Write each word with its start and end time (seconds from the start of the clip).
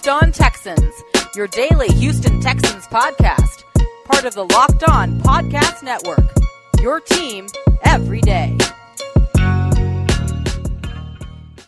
Locked 0.00 0.22
On 0.22 0.32
Texans, 0.32 1.02
your 1.36 1.46
daily 1.48 1.88
Houston 1.88 2.40
Texans 2.40 2.86
podcast, 2.86 3.64
part 4.06 4.24
of 4.24 4.32
the 4.32 4.46
Locked 4.46 4.82
On 4.84 5.20
Podcast 5.20 5.82
Network. 5.82 6.24
Your 6.80 7.00
team 7.00 7.48
every 7.84 8.22
day. 8.22 8.56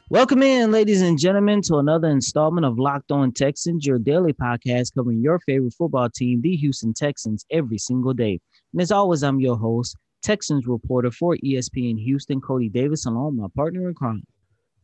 Welcome 0.08 0.42
in, 0.42 0.72
ladies 0.72 1.02
and 1.02 1.18
gentlemen, 1.18 1.60
to 1.64 1.76
another 1.76 2.08
installment 2.08 2.64
of 2.64 2.78
Locked 2.78 3.12
On 3.12 3.32
Texans, 3.32 3.84
your 3.84 3.98
daily 3.98 4.32
podcast 4.32 4.94
covering 4.94 5.20
your 5.20 5.38
favorite 5.40 5.74
football 5.74 6.08
team, 6.08 6.40
the 6.40 6.56
Houston 6.56 6.94
Texans, 6.94 7.44
every 7.50 7.76
single 7.76 8.14
day. 8.14 8.40
And 8.72 8.80
as 8.80 8.90
always, 8.90 9.22
I'm 9.22 9.40
your 9.40 9.58
host, 9.58 9.94
Texans 10.22 10.66
reporter 10.66 11.10
for 11.10 11.36
ESPN 11.36 12.02
Houston, 12.02 12.40
Cody 12.40 12.70
Davis, 12.70 13.04
along 13.04 13.36
with 13.36 13.42
my 13.42 13.48
partner 13.54 13.88
in 13.88 13.94
crime. 13.94 14.22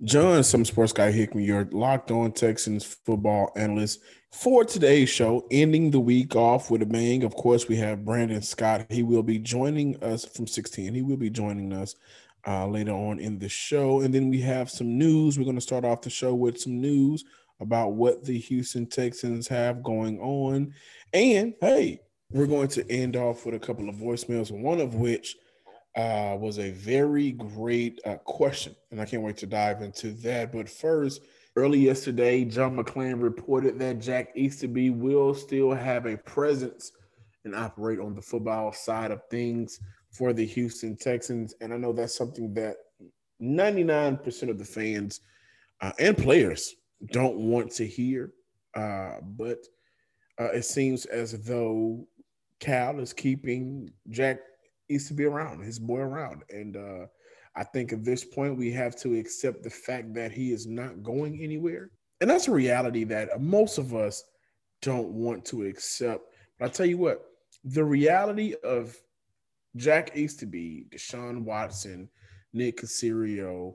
John, 0.05 0.45
some 0.45 0.65
sports 0.65 0.93
guy 0.93 1.11
Hickman, 1.11 1.43
your 1.43 1.69
locked 1.73 2.13
on 2.13 2.31
Texans 2.31 2.85
football 2.85 3.51
analyst 3.57 4.01
for 4.31 4.65
today's 4.65 5.09
show, 5.09 5.45
ending 5.51 5.91
the 5.91 5.99
week 5.99 6.37
off 6.37 6.71
with 6.71 6.83
a 6.83 6.87
bang. 6.87 7.25
Of 7.25 7.35
course, 7.35 7.67
we 7.67 7.75
have 7.77 8.05
Brandon 8.05 8.41
Scott. 8.41 8.87
He 8.91 9.03
will 9.03 9.25
be 9.25 9.41
joining 9.41 10.01
us 10.01 10.25
from 10.25 10.47
16. 10.47 10.95
He 10.95 11.03
will 11.03 11.17
be 11.17 11.31
joining 11.31 11.73
us 11.73 11.97
uh, 12.47 12.69
later 12.69 12.93
on 12.93 13.19
in 13.19 13.41
the 13.41 13.49
show. 13.49 14.03
And 14.03 14.15
then 14.15 14.31
we 14.31 14.41
have 14.43 14.71
some 14.71 14.97
news. 14.99 15.37
We're 15.37 15.45
going 15.45 15.57
to 15.57 15.61
start 15.61 15.85
off 15.85 16.03
the 16.03 16.11
show 16.11 16.33
with 16.33 16.61
some 16.61 16.81
news 16.81 17.25
about 17.59 17.95
what 17.95 18.25
the 18.25 18.39
Houston 18.39 18.87
Texans 18.87 19.49
have 19.49 19.83
going 19.83 20.21
on. 20.21 20.75
And 21.13 21.55
hey, 21.61 22.03
we're 22.31 22.47
going 22.47 22.69
to 22.69 22.89
end 22.89 23.17
off 23.17 23.45
with 23.45 23.57
a 23.57 23.59
couple 23.59 23.89
of 23.89 23.97
voicemails, 23.97 24.53
one 24.53 24.81
of 24.81 24.95
which 24.95 25.37
uh, 25.97 26.37
was 26.39 26.59
a 26.59 26.71
very 26.71 27.33
great 27.33 28.01
uh, 28.05 28.17
question. 28.17 28.75
And 28.91 29.01
I 29.01 29.05
can't 29.05 29.23
wait 29.23 29.37
to 29.39 29.47
dive 29.47 29.83
into 29.83 30.13
that. 30.13 30.53
But 30.53 30.69
first, 30.69 31.23
early 31.57 31.81
yesterday, 31.81 32.45
John 32.45 32.77
McClain 32.77 33.21
reported 33.21 33.79
that 33.79 34.01
Jack 34.01 34.31
Easterby 34.37 34.91
will 34.91 35.35
still 35.35 35.73
have 35.73 36.07
a 36.07 36.17
presence 36.17 36.93
and 37.45 37.55
operate 37.55 37.99
on 37.99 38.15
the 38.15 38.23
football 38.23 38.73
side 38.73 39.11
of 39.11 39.23
things 39.31 39.81
for 40.11 40.33
the 40.33 40.47
Houston 40.47 40.97
Texans. 40.97 41.55
And 41.61 41.73
I 41.73 41.77
know 41.77 41.93
that's 41.93 42.17
something 42.17 42.55
that 42.55 42.77
99% 43.43 44.51
of 44.51 44.59
the 44.59 44.65
fans 44.65 45.21
uh, 45.81 45.93
and 45.99 46.17
players 46.17 46.75
don't 47.13 47.37
want 47.37 47.71
to 47.73 47.87
hear. 47.87 48.33
Uh, 48.75 49.17
but 49.23 49.59
uh, 50.39 50.51
it 50.53 50.65
seems 50.65 51.07
as 51.07 51.33
though 51.45 52.07
Cal 52.61 53.01
is 53.01 53.13
keeping 53.13 53.91
Jack 54.11 54.39
Easterby 54.91 55.25
around, 55.25 55.63
his 55.63 55.79
boy 55.79 55.99
around. 55.99 56.43
And 56.51 56.77
uh, 56.77 57.07
I 57.57 57.65
think 57.65 57.93
at 57.93 58.05
this 58.05 58.25
point, 58.25 58.57
we 58.57 58.71
have 58.73 58.97
to 58.97 59.19
accept 59.19 59.63
the 59.63 59.71
fact 59.71 60.15
that 60.15 60.33
he 60.33 60.53
is 60.53 60.67
not 60.67 61.03
going 61.03 61.41
anywhere. 61.43 61.91
And 62.21 62.29
that's 62.29 62.49
a 62.49 62.53
reality 62.53 63.05
that 63.05 63.41
most 63.41 63.79
of 63.79 63.95
us 63.95 64.25
don't 64.83 65.09
want 65.09 65.45
to 65.47 65.65
accept. 65.65 66.23
But 66.59 66.67
I 66.67 66.69
tell 66.69 66.87
you 66.87 66.99
what, 66.99 67.25
the 67.65 67.85
reality 67.85 68.55
of 68.65 68.97
Jack 69.77 70.17
Easterby, 70.17 70.87
Deshaun 70.91 71.45
Watson, 71.45 72.09
Nick 72.53 72.81
Caserio, 72.81 73.75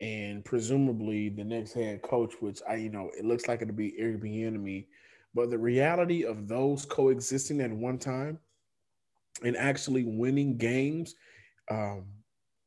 and 0.00 0.44
presumably 0.44 1.28
the 1.28 1.44
next 1.44 1.72
head 1.72 2.02
coach, 2.02 2.34
which 2.40 2.60
I, 2.68 2.76
you 2.76 2.90
know, 2.90 3.10
it 3.18 3.24
looks 3.24 3.48
like 3.48 3.62
it'll 3.62 3.74
be 3.74 3.94
Eric 3.98 4.22
Bieniemy. 4.22 4.86
But 5.34 5.50
the 5.50 5.58
reality 5.58 6.24
of 6.24 6.48
those 6.48 6.84
coexisting 6.84 7.60
at 7.60 7.70
one 7.70 7.98
time 7.98 8.38
and 9.42 9.56
actually 9.56 10.04
winning 10.04 10.56
games 10.56 11.14
um, 11.70 12.06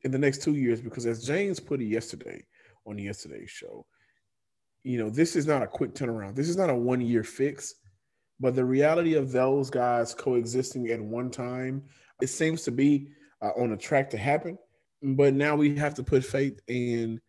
in 0.02 0.10
the 0.10 0.18
next 0.18 0.42
two 0.42 0.54
years, 0.54 0.80
because 0.80 1.06
as 1.06 1.24
James 1.24 1.60
put 1.60 1.80
it 1.80 1.86
yesterday 1.86 2.44
on 2.86 2.98
yesterday's 2.98 3.50
show, 3.50 3.86
you 4.82 4.98
know, 4.98 5.08
this 5.08 5.34
is 5.34 5.46
not 5.46 5.62
a 5.62 5.66
quick 5.66 5.94
turnaround. 5.94 6.36
This 6.36 6.48
is 6.48 6.56
not 6.56 6.70
a 6.70 6.74
one 6.74 7.00
year 7.00 7.24
fix. 7.24 7.74
But 8.40 8.54
the 8.54 8.64
reality 8.64 9.14
of 9.14 9.32
those 9.32 9.70
guys 9.70 10.12
coexisting 10.12 10.88
at 10.90 11.00
one 11.00 11.30
time 11.30 11.84
it 12.20 12.28
seems 12.28 12.62
to 12.62 12.70
be 12.70 13.08
uh, 13.42 13.50
on 13.56 13.72
a 13.72 13.76
track 13.76 14.10
to 14.10 14.18
happen. 14.18 14.58
But 15.02 15.34
now 15.34 15.56
we 15.56 15.76
have 15.76 15.94
to 15.94 16.02
put 16.02 16.24
faith 16.24 16.60
in 16.68 17.20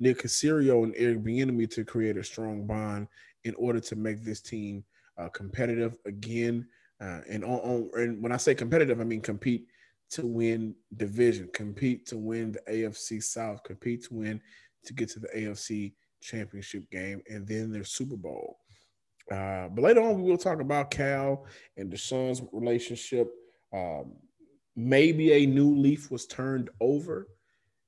Nick 0.00 0.22
Caserio 0.22 0.82
and 0.82 0.94
Eric 0.96 1.22
Bieniemy 1.22 1.70
to 1.70 1.84
create 1.84 2.16
a 2.16 2.24
strong 2.24 2.66
bond 2.66 3.08
in 3.44 3.54
order 3.54 3.80
to 3.80 3.96
make 3.96 4.22
this 4.22 4.40
team 4.40 4.84
uh, 5.18 5.28
competitive 5.28 5.96
again. 6.04 6.66
Uh, 7.02 7.20
and 7.28 7.44
on, 7.44 7.58
on, 7.60 7.90
and 7.94 8.22
when 8.22 8.32
I 8.32 8.36
say 8.36 8.54
competitive, 8.54 9.00
I 9.00 9.04
mean 9.04 9.20
compete 9.20 9.66
to 10.10 10.26
win 10.26 10.74
division, 10.96 11.48
compete 11.52 12.06
to 12.06 12.16
win 12.16 12.52
the 12.52 12.60
AFC 12.70 13.22
South, 13.22 13.64
compete 13.64 14.04
to 14.04 14.14
win 14.14 14.40
to 14.84 14.92
get 14.92 15.08
to 15.10 15.20
the 15.20 15.28
AFC 15.28 15.94
Championship 16.20 16.88
game, 16.90 17.22
and 17.28 17.46
then 17.46 17.72
their 17.72 17.84
Super 17.84 18.16
Bowl. 18.16 18.58
Uh, 19.30 19.68
but 19.68 19.82
later 19.82 20.02
on, 20.02 20.20
we 20.20 20.30
will 20.30 20.38
talk 20.38 20.60
about 20.60 20.90
Cal 20.90 21.46
and 21.76 21.90
Deshaun's 21.90 22.42
relationship. 22.52 23.32
Um, 23.72 24.12
maybe 24.76 25.32
a 25.32 25.46
new 25.46 25.74
leaf 25.76 26.10
was 26.10 26.26
turned 26.26 26.70
over. 26.80 27.26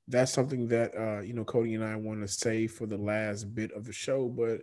That's 0.07 0.31
something 0.31 0.67
that 0.69 0.95
uh, 0.97 1.21
you 1.21 1.33
know 1.33 1.45
Cody 1.45 1.75
and 1.75 1.83
I 1.83 1.95
want 1.95 2.21
to 2.21 2.27
say 2.27 2.67
for 2.67 2.85
the 2.85 2.97
last 2.97 3.55
bit 3.55 3.71
of 3.71 3.85
the 3.85 3.93
show, 3.93 4.27
but 4.27 4.61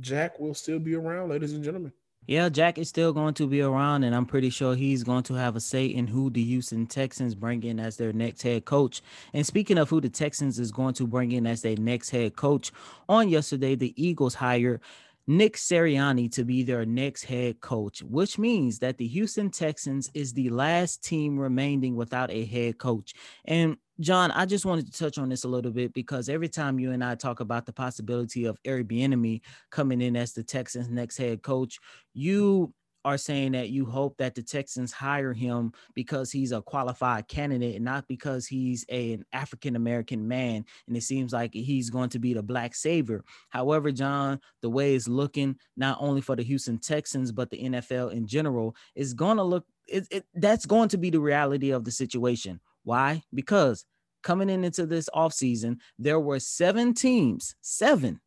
Jack 0.00 0.38
will 0.38 0.54
still 0.54 0.78
be 0.78 0.94
around, 0.94 1.30
ladies 1.30 1.52
and 1.52 1.64
gentlemen. 1.64 1.92
Yeah, 2.26 2.48
Jack 2.48 2.78
is 2.78 2.88
still 2.88 3.12
going 3.12 3.34
to 3.34 3.46
be 3.46 3.60
around, 3.60 4.02
and 4.02 4.14
I'm 4.14 4.24
pretty 4.24 4.48
sure 4.48 4.74
he's 4.74 5.02
going 5.02 5.24
to 5.24 5.34
have 5.34 5.56
a 5.56 5.60
say 5.60 5.84
in 5.84 6.06
who 6.06 6.30
the 6.30 6.42
Houston 6.42 6.86
Texans 6.86 7.34
bring 7.34 7.62
in 7.64 7.78
as 7.78 7.98
their 7.98 8.14
next 8.14 8.40
head 8.40 8.64
coach. 8.64 9.02
And 9.34 9.46
speaking 9.46 9.76
of 9.76 9.90
who 9.90 10.00
the 10.00 10.08
Texans 10.08 10.58
is 10.58 10.72
going 10.72 10.94
to 10.94 11.06
bring 11.06 11.32
in 11.32 11.46
as 11.46 11.60
their 11.60 11.76
next 11.76 12.08
head 12.08 12.34
coach, 12.34 12.72
on 13.10 13.28
yesterday, 13.28 13.74
the 13.74 13.92
Eagles 14.02 14.34
hired 14.34 14.80
Nick 15.26 15.56
Sirianni 15.56 16.32
to 16.32 16.44
be 16.44 16.62
their 16.62 16.86
next 16.86 17.24
head 17.24 17.60
coach, 17.60 18.02
which 18.02 18.38
means 18.38 18.78
that 18.78 18.96
the 18.96 19.06
Houston 19.06 19.50
Texans 19.50 20.10
is 20.14 20.32
the 20.32 20.48
last 20.48 21.04
team 21.04 21.38
remaining 21.38 21.94
without 21.94 22.30
a 22.30 22.46
head 22.46 22.78
coach. 22.78 23.12
And 23.44 23.76
John, 24.00 24.32
I 24.32 24.44
just 24.44 24.64
wanted 24.66 24.92
to 24.92 24.98
touch 24.98 25.18
on 25.18 25.28
this 25.28 25.44
a 25.44 25.48
little 25.48 25.70
bit 25.70 25.94
because 25.94 26.28
every 26.28 26.48
time 26.48 26.80
you 26.80 26.90
and 26.90 27.04
I 27.04 27.14
talk 27.14 27.38
about 27.38 27.64
the 27.64 27.72
possibility 27.72 28.44
of 28.44 28.58
Eric 28.64 28.88
Bieniemy 28.88 29.40
coming 29.70 30.00
in 30.00 30.16
as 30.16 30.32
the 30.32 30.42
Texans' 30.42 30.88
next 30.88 31.16
head 31.16 31.42
coach, 31.42 31.78
you 32.12 32.74
are 33.04 33.18
saying 33.18 33.52
that 33.52 33.68
you 33.68 33.84
hope 33.84 34.16
that 34.16 34.34
the 34.34 34.42
Texans 34.42 34.90
hire 34.90 35.32
him 35.32 35.72
because 35.94 36.32
he's 36.32 36.52
a 36.52 36.62
qualified 36.62 37.28
candidate 37.28 37.76
and 37.76 37.84
not 37.84 38.08
because 38.08 38.46
he's 38.46 38.84
a, 38.88 39.12
an 39.12 39.24
African 39.32 39.76
American 39.76 40.26
man. 40.26 40.64
And 40.88 40.96
it 40.96 41.02
seems 41.02 41.32
like 41.32 41.52
he's 41.52 41.90
going 41.90 42.08
to 42.10 42.18
be 42.18 42.32
the 42.32 42.42
black 42.42 42.74
savior. 42.74 43.22
However, 43.50 43.92
John, 43.92 44.40
the 44.62 44.70
way 44.70 44.94
it's 44.94 45.06
looking, 45.06 45.56
not 45.76 45.98
only 46.00 46.20
for 46.20 46.34
the 46.34 46.42
Houston 46.42 46.78
Texans, 46.78 47.30
but 47.30 47.50
the 47.50 47.62
NFL 47.62 48.12
in 48.12 48.26
general, 48.26 48.74
is 48.94 49.14
going 49.14 49.36
to 49.36 49.44
look, 49.44 49.66
it, 49.86 50.08
it, 50.10 50.26
that's 50.34 50.66
going 50.66 50.88
to 50.88 50.98
be 50.98 51.10
the 51.10 51.20
reality 51.20 51.70
of 51.70 51.84
the 51.84 51.92
situation. 51.92 52.58
Why? 52.84 53.22
Because 53.32 53.84
coming 54.22 54.48
in 54.48 54.64
into 54.64 54.86
this 54.86 55.08
offseason, 55.14 55.78
there 55.98 56.20
were 56.20 56.38
seven 56.38 56.94
teams, 56.94 57.54
seven 57.60 58.20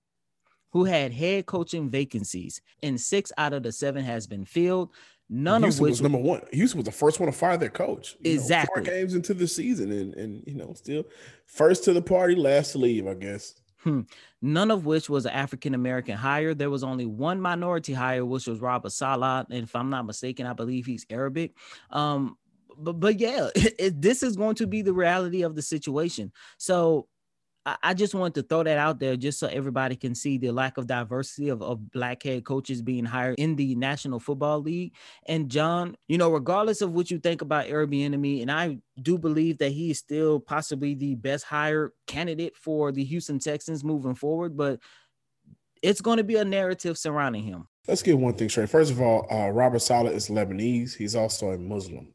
who 0.71 0.83
had 0.83 1.11
head 1.11 1.45
coaching 1.45 1.89
vacancies, 1.89 2.61
and 2.83 2.99
six 2.99 3.31
out 3.37 3.53
of 3.53 3.63
the 3.63 3.71
seven 3.71 4.03
has 4.03 4.27
been 4.27 4.45
filled. 4.45 4.89
None 5.29 5.63
Houston 5.63 5.79
of 5.79 5.83
which 5.83 5.89
was 5.91 6.01
number 6.01 6.17
one. 6.17 6.41
Houston 6.53 6.77
was 6.77 6.85
the 6.85 6.91
first 6.91 7.19
one 7.19 7.27
to 7.27 7.37
fire 7.37 7.57
their 7.57 7.69
coach. 7.69 8.15
You 8.21 8.33
exactly. 8.33 8.81
Know, 8.81 8.85
four 8.85 8.93
games 8.93 9.13
into 9.13 9.33
the 9.33 9.47
season, 9.47 9.91
and 9.91 10.13
and 10.15 10.43
you 10.45 10.55
know, 10.55 10.73
still 10.73 11.05
first 11.45 11.83
to 11.85 11.93
the 11.93 12.01
party, 12.01 12.35
last 12.35 12.73
to 12.73 12.77
leave. 12.77 13.07
I 13.07 13.13
guess. 13.13 13.55
Hmm. 13.79 14.01
None 14.41 14.71
of 14.71 14.85
which 14.85 15.09
was 15.09 15.25
an 15.25 15.33
African 15.33 15.73
American 15.73 16.15
hire. 16.15 16.53
There 16.53 16.69
was 16.69 16.83
only 16.83 17.05
one 17.05 17.41
minority 17.41 17.93
hire, 17.93 18.25
which 18.25 18.47
was 18.47 18.59
Robert 18.59 18.91
Saleh, 18.91 19.45
and 19.49 19.63
if 19.63 19.75
I'm 19.75 19.89
not 19.89 20.05
mistaken, 20.05 20.45
I 20.45 20.53
believe 20.53 20.85
he's 20.85 21.05
Arabic. 21.09 21.55
Um, 21.91 22.37
but 22.77 22.99
but 22.99 23.19
yeah, 23.19 23.49
it, 23.55 23.75
it, 23.79 24.01
this 24.01 24.23
is 24.23 24.35
going 24.35 24.55
to 24.55 24.67
be 24.67 24.81
the 24.81 24.93
reality 24.93 25.43
of 25.43 25.55
the 25.55 25.61
situation. 25.61 26.31
So 26.57 27.07
I 27.83 27.93
just 27.93 28.15
want 28.15 28.33
to 28.35 28.43
throw 28.43 28.63
that 28.63 28.77
out 28.77 28.99
there 28.99 29.17
just 29.17 29.39
so 29.39 29.47
everybody 29.47 29.97
can 29.97 30.15
see 30.15 30.37
the 30.37 30.51
lack 30.51 30.77
of 30.77 30.87
diversity 30.87 31.49
of, 31.49 31.61
of 31.61 31.91
black 31.91 32.23
head 32.23 32.45
coaches 32.45 32.81
being 32.81 33.03
hired 33.03 33.35
in 33.37 33.57
the 33.57 33.75
National 33.75 34.19
Football 34.19 34.61
League. 34.61 34.93
And 35.27 35.49
John, 35.49 35.97
you 36.07 36.17
know, 36.17 36.31
regardless 36.31 36.81
of 36.81 36.93
what 36.93 37.11
you 37.11 37.19
think 37.19 37.41
about 37.41 37.67
Bieniemy, 37.67 38.41
and 38.41 38.49
I 38.49 38.77
do 39.01 39.17
believe 39.17 39.57
that 39.57 39.73
he 39.73 39.91
is 39.91 39.99
still 39.99 40.39
possibly 40.39 40.93
the 40.93 41.15
best 41.15 41.43
hire 41.43 41.91
candidate 42.05 42.55
for 42.55 42.93
the 42.93 43.03
Houston 43.03 43.39
Texans 43.39 43.83
moving 43.83 44.15
forward, 44.15 44.55
but 44.55 44.79
it's 45.83 46.01
going 46.01 46.17
to 46.17 46.23
be 46.23 46.37
a 46.37 46.45
narrative 46.45 46.97
surrounding 46.97 47.43
him. 47.43 47.67
Let's 47.87 48.03
get 48.03 48.17
one 48.17 48.33
thing 48.33 48.49
straight. 48.49 48.69
First 48.69 48.91
of 48.91 49.01
all, 49.01 49.27
uh, 49.29 49.49
Robert 49.49 49.79
Saleh 49.79 50.13
is 50.13 50.29
Lebanese. 50.29 50.95
He's 50.95 51.15
also 51.15 51.51
a 51.51 51.57
Muslim. 51.57 52.13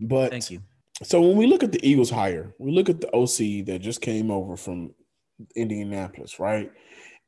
But 0.00 0.30
thank 0.30 0.50
you 0.50 0.60
so 1.02 1.20
when 1.20 1.36
we 1.36 1.46
look 1.46 1.62
at 1.62 1.72
the 1.72 1.86
Eagles 1.86 2.10
hire, 2.10 2.54
we 2.58 2.70
look 2.70 2.88
at 2.88 3.00
the 3.00 3.12
OC 3.14 3.66
that 3.66 3.80
just 3.80 4.00
came 4.00 4.30
over 4.30 4.56
from 4.56 4.94
Indianapolis, 5.56 6.38
right? 6.38 6.70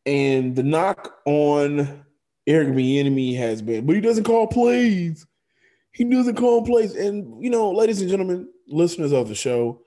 And 0.06 0.54
the 0.54 0.62
knock 0.62 1.14
on 1.24 2.04
Eric 2.46 2.68
Bieniemy 2.68 3.36
has 3.36 3.62
been, 3.62 3.86
but 3.86 3.94
he 3.94 4.00
doesn't 4.00 4.24
call 4.24 4.46
plays. 4.46 5.26
He 5.92 6.04
doesn't 6.04 6.36
call 6.36 6.64
plays. 6.64 6.94
And 6.94 7.42
you 7.42 7.50
know, 7.50 7.70
ladies 7.70 8.00
and 8.00 8.10
gentlemen, 8.10 8.48
listeners 8.68 9.12
of 9.12 9.28
the 9.28 9.34
show, 9.34 9.80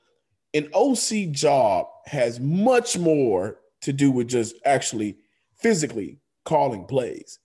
an 0.53 0.69
OC 0.73 1.31
job 1.31 1.87
has 2.05 2.39
much 2.39 2.97
more 2.97 3.59
to 3.81 3.93
do 3.93 4.11
with 4.11 4.27
just 4.27 4.55
actually 4.65 5.17
physically 5.55 6.19
calling 6.45 6.85
plays. 6.85 7.39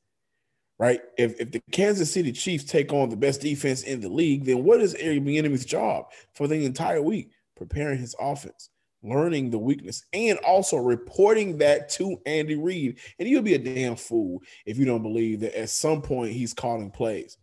Right? 0.82 1.00
If, 1.16 1.40
if 1.40 1.52
the 1.52 1.62
Kansas 1.70 2.10
City 2.10 2.32
Chiefs 2.32 2.64
take 2.64 2.92
on 2.92 3.08
the 3.08 3.16
best 3.16 3.40
defense 3.40 3.84
in 3.84 4.00
the 4.00 4.08
league, 4.08 4.44
then 4.44 4.64
what 4.64 4.80
is 4.80 4.96
Eric 4.96 5.22
Bieniemy's 5.22 5.64
job 5.64 6.06
for 6.34 6.48
the 6.48 6.64
entire 6.64 7.00
week? 7.00 7.30
Preparing 7.56 8.00
his 8.00 8.16
offense, 8.18 8.68
learning 9.00 9.50
the 9.50 9.60
weakness, 9.60 10.04
and 10.12 10.40
also 10.40 10.78
reporting 10.78 11.58
that 11.58 11.88
to 11.90 12.20
Andy 12.26 12.56
Reid. 12.56 12.98
And 13.20 13.28
you'll 13.28 13.42
be 13.42 13.54
a 13.54 13.58
damn 13.58 13.94
fool 13.94 14.42
if 14.66 14.76
you 14.76 14.84
don't 14.84 15.04
believe 15.04 15.38
that 15.40 15.56
at 15.56 15.70
some 15.70 16.02
point 16.02 16.32
he's 16.32 16.52
calling 16.52 16.90
plays, 16.90 17.38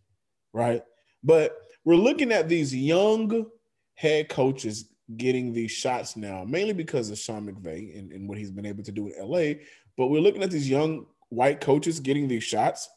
right? 0.51 0.83
But 1.23 1.55
we're 1.85 1.95
looking 1.95 2.33
at 2.33 2.49
these 2.49 2.75
young 2.75 3.45
head 3.93 4.27
coaches 4.27 4.89
getting 5.15 5.53
these 5.53 5.71
shots 5.71 6.17
now, 6.17 6.43
mainly 6.45 6.73
because 6.73 7.09
of 7.09 7.17
Sean 7.17 7.47
McVay 7.47 7.97
and, 7.97 8.11
and 8.11 8.27
what 8.27 8.37
he's 8.37 8.51
been 8.51 8.65
able 8.65 8.83
to 8.83 8.91
do 8.91 9.07
in 9.07 9.13
LA. 9.17 9.61
But 9.95 10.07
we're 10.07 10.19
looking 10.19 10.43
at 10.43 10.51
these 10.51 10.69
young 10.69 11.05
white 11.29 11.61
coaches 11.61 12.01
getting 12.01 12.27
these 12.27 12.43
shots 12.43 12.89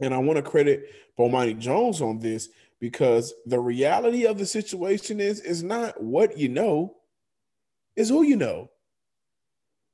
and 0.00 0.12
I 0.12 0.18
want 0.18 0.36
to 0.36 0.42
credit 0.42 0.90
Bomani 1.18 1.58
Jones 1.58 2.00
on 2.00 2.18
this 2.18 2.48
because 2.80 3.32
the 3.46 3.60
reality 3.60 4.26
of 4.26 4.38
the 4.38 4.46
situation 4.46 5.20
is 5.20 5.40
is 5.40 5.62
not 5.62 6.02
what 6.02 6.36
you 6.36 6.48
know, 6.48 6.96
is 7.96 8.08
who 8.08 8.22
you 8.22 8.36
know. 8.36 8.70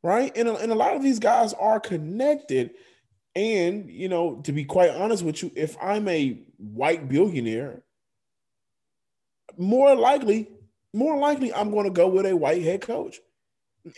Right? 0.03 0.35
And, 0.35 0.49
and 0.49 0.73
a 0.73 0.75
lot 0.75 0.97
of 0.97 1.03
these 1.03 1.19
guys 1.19 1.53
are 1.53 1.79
connected. 1.79 2.71
And, 3.37 3.89
you 3.91 4.09
know, 4.09 4.41
to 4.45 4.53
be 4.53 4.65
quite 4.65 4.91
honest 4.91 5.23
with 5.23 5.43
you, 5.43 5.53
if 5.55 5.77
I'm 5.81 6.09
a 6.09 6.41
white 6.57 7.09
billionaire, 7.09 7.83
more 9.59 9.95
likely, 9.95 10.49
more 10.95 11.19
likely 11.19 11.53
I'm 11.53 11.71
going 11.71 11.85
to 11.85 11.91
go 11.91 12.09
with 12.09 12.27
a 12.27 12.35
white 12.35 12.63
head 12.63 12.81
coach 12.81 13.21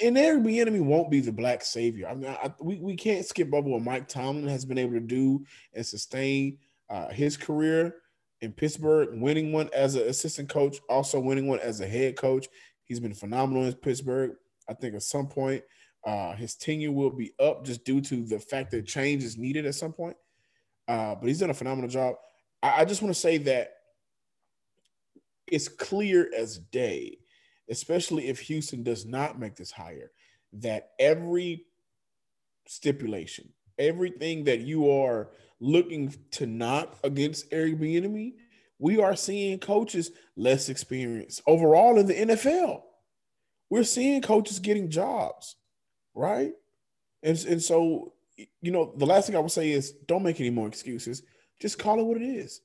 and 0.03 0.17
Eric 0.17 0.43
Bieniemy 0.43 0.81
won't 0.81 1.11
be 1.11 1.21
the 1.21 1.33
black 1.33 1.65
savior. 1.65 2.09
I 2.09 2.15
mean, 2.15 2.31
I, 2.31 2.53
we, 2.61 2.77
we 2.77 2.97
can't 2.97 3.27
skip 3.27 3.53
over 3.53 3.69
what 3.69 3.83
Mike 3.83 4.09
Tomlin 4.09 4.49
has 4.49 4.65
been 4.65 4.79
able 4.79 4.93
to 4.93 5.01
do 5.01 5.45
and 5.75 5.85
sustain 5.85 6.59
uh, 6.89 7.09
his 7.09 7.37
career 7.37 7.97
in 8.41 8.53
Pittsburgh, 8.53 9.09
winning 9.13 9.53
one 9.53 9.71
as 9.73 9.95
an 9.95 10.09
assistant 10.09 10.49
coach, 10.49 10.79
also 10.89 11.19
winning 11.19 11.49
one 11.49 11.61
as 11.61 11.81
a 11.81 11.87
head 11.87 12.17
coach. 12.17 12.49
He's 12.85 13.01
been 13.01 13.15
phenomenal 13.15 13.65
in 13.65 13.73
Pittsburgh. 13.75 14.33
I 14.69 14.75
think 14.75 14.95
at 14.95 15.03
some 15.03 15.27
point 15.27 15.63
uh, 16.05 16.35
his 16.35 16.55
tenure 16.55 16.93
will 16.93 17.11
be 17.11 17.33
up 17.41 17.65
just 17.65 17.85
due 17.85 18.01
to 18.01 18.25
the 18.25 18.39
fact 18.39 18.71
that 18.73 18.87
change 18.87 19.25
is 19.25 19.39
needed 19.39 19.67
at 19.67 19.75
some 19.75 19.93
point. 19.93 20.17
Uh, 20.89 21.15
but 21.15 21.27
he's 21.27 21.41
done 21.41 21.51
a 21.51 21.55
phenomenal 21.55 21.91
job. 21.91 22.17
I, 22.63 22.83
I 22.83 22.85
just 22.85 23.03
want 23.03 23.15
to 23.15 23.21
say 23.21 23.39
that 23.39 23.75
it's 25.47 25.69
clear 25.69 26.31
as 26.37 26.59
day 26.59 27.19
especially 27.73 28.29
if 28.29 28.39
Houston 28.41 28.83
does 28.83 29.07
not 29.07 29.41
make 29.41 29.57
this 29.57 29.73
hire, 29.73 30.13
that 30.53 30.91
every 31.01 31.65
stipulation, 32.67 33.49
everything 33.79 34.45
that 34.45 34.61
you 34.61 34.91
are 34.91 35.31
looking 35.59 36.15
to 36.33 36.47
knock 36.47 36.99
against 37.03 37.47
Eric 37.51 37.79
Bieniemy, 37.79 38.35
we 38.79 39.01
are 39.01 39.17
seeing 39.17 39.59
coaches 39.59 40.11
less 40.37 40.69
experienced 40.69 41.41
overall 41.47 41.99
in 41.99 42.07
the 42.07 42.15
NFL. 42.15 42.83
We're 43.71 43.85
seeing 43.85 44.21
coaches 44.21 44.59
getting 44.59 44.91
jobs, 44.91 45.57
right? 46.15 46.53
And, 47.23 47.43
and 47.47 47.63
so, 47.63 48.13
you 48.61 48.71
know, 48.71 48.93
the 48.99 49.07
last 49.07 49.27
thing 49.27 49.37
I 49.37 49.41
would 49.41 49.51
say 49.51 49.71
is 49.71 49.93
don't 49.93 50.25
make 50.25 50.41
any 50.41 50.51
more 50.51 50.69
excuses. 50.69 51.23
Just 51.59 51.79
call 51.79 52.01
it 52.01 52.05
what 52.05 52.19
it 52.19 52.27
is. 52.27 52.61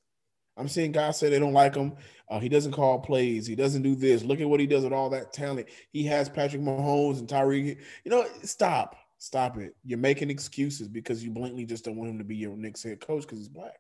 I'm 0.58 0.68
seeing 0.68 0.92
guys 0.92 1.18
say 1.18 1.30
they 1.30 1.40
don't 1.40 1.54
like 1.54 1.76
him. 1.76 1.94
Uh, 2.30 2.40
he 2.40 2.50
doesn't 2.50 2.72
call 2.72 3.00
plays. 3.00 3.46
He 3.46 3.56
doesn't 3.56 3.84
do 3.84 3.96
this. 3.96 4.24
Look 4.24 4.42
at 4.42 4.50
what 4.50 4.60
he 4.60 4.68
does 4.68 4.84
with 4.84 4.94
all 4.94 5.10
that 5.12 5.32
talent. 5.32 5.68
He 5.92 6.04
has 6.06 6.28
Patrick 6.28 6.62
Mahomes 6.62 7.20
and 7.20 7.28
Tyreek. 7.28 7.78
You 8.04 8.12
know, 8.12 8.26
stop, 8.44 8.98
stop 9.18 9.58
it. 9.58 9.76
You're 9.86 10.00
making 10.00 10.30
excuses 10.30 10.88
because 10.88 11.24
you 11.24 11.32
blatantly 11.32 11.66
just 11.66 11.86
don't 11.86 11.96
want 11.96 12.10
him 12.10 12.18
to 12.18 12.24
be 12.24 12.36
your 12.36 12.58
next 12.58 12.84
head 12.84 13.00
coach 13.00 13.22
because 13.22 13.38
he's 13.38 13.48
black. 13.48 13.80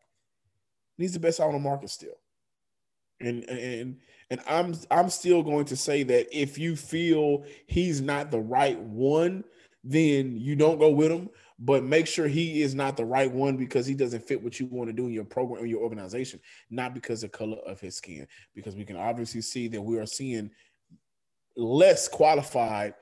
he's 0.97 1.13
the 1.13 1.19
best 1.19 1.39
out 1.39 1.47
on 1.47 1.53
the 1.53 1.59
market 1.59 1.89
still. 1.89 2.17
And 3.19 3.43
and 3.49 3.97
and 4.29 4.41
I'm 4.47 4.75
I'm 4.91 5.09
still 5.09 5.41
going 5.41 5.65
to 5.65 5.75
say 5.75 6.03
that 6.03 6.27
if 6.31 6.59
you 6.59 6.75
feel 6.75 7.43
he's 7.65 7.99
not 7.99 8.29
the 8.29 8.39
right 8.39 8.79
one, 8.79 9.43
then 9.83 10.37
you 10.37 10.55
don't 10.55 10.77
go 10.77 10.91
with 10.91 11.11
him 11.11 11.29
but 11.59 11.83
make 11.83 12.05
sure 12.05 12.27
he 12.27 12.61
is 12.61 12.75
not 12.75 12.97
the 12.97 13.05
right 13.05 13.31
one 13.31 13.57
because 13.57 13.85
he 13.85 13.95
doesn't 13.95 14.27
fit 14.27 14.41
what 14.41 14.59
you 14.59 14.67
want 14.67 14.89
to 14.89 14.93
do 14.93 15.07
in 15.07 15.13
your 15.13 15.25
program 15.25 15.63
or 15.63 15.65
your 15.65 15.81
organization, 15.81 16.39
not 16.69 16.93
because 16.93 17.23
of 17.23 17.31
color 17.31 17.57
of 17.65 17.79
his 17.79 17.95
skin. 17.95 18.27
Because 18.53 18.75
we 18.75 18.85
can 18.85 18.95
obviously 18.95 19.41
see 19.41 19.67
that 19.69 19.81
we 19.81 19.97
are 19.97 20.05
seeing 20.05 20.51
less 21.55 22.07
qualified 22.07 22.93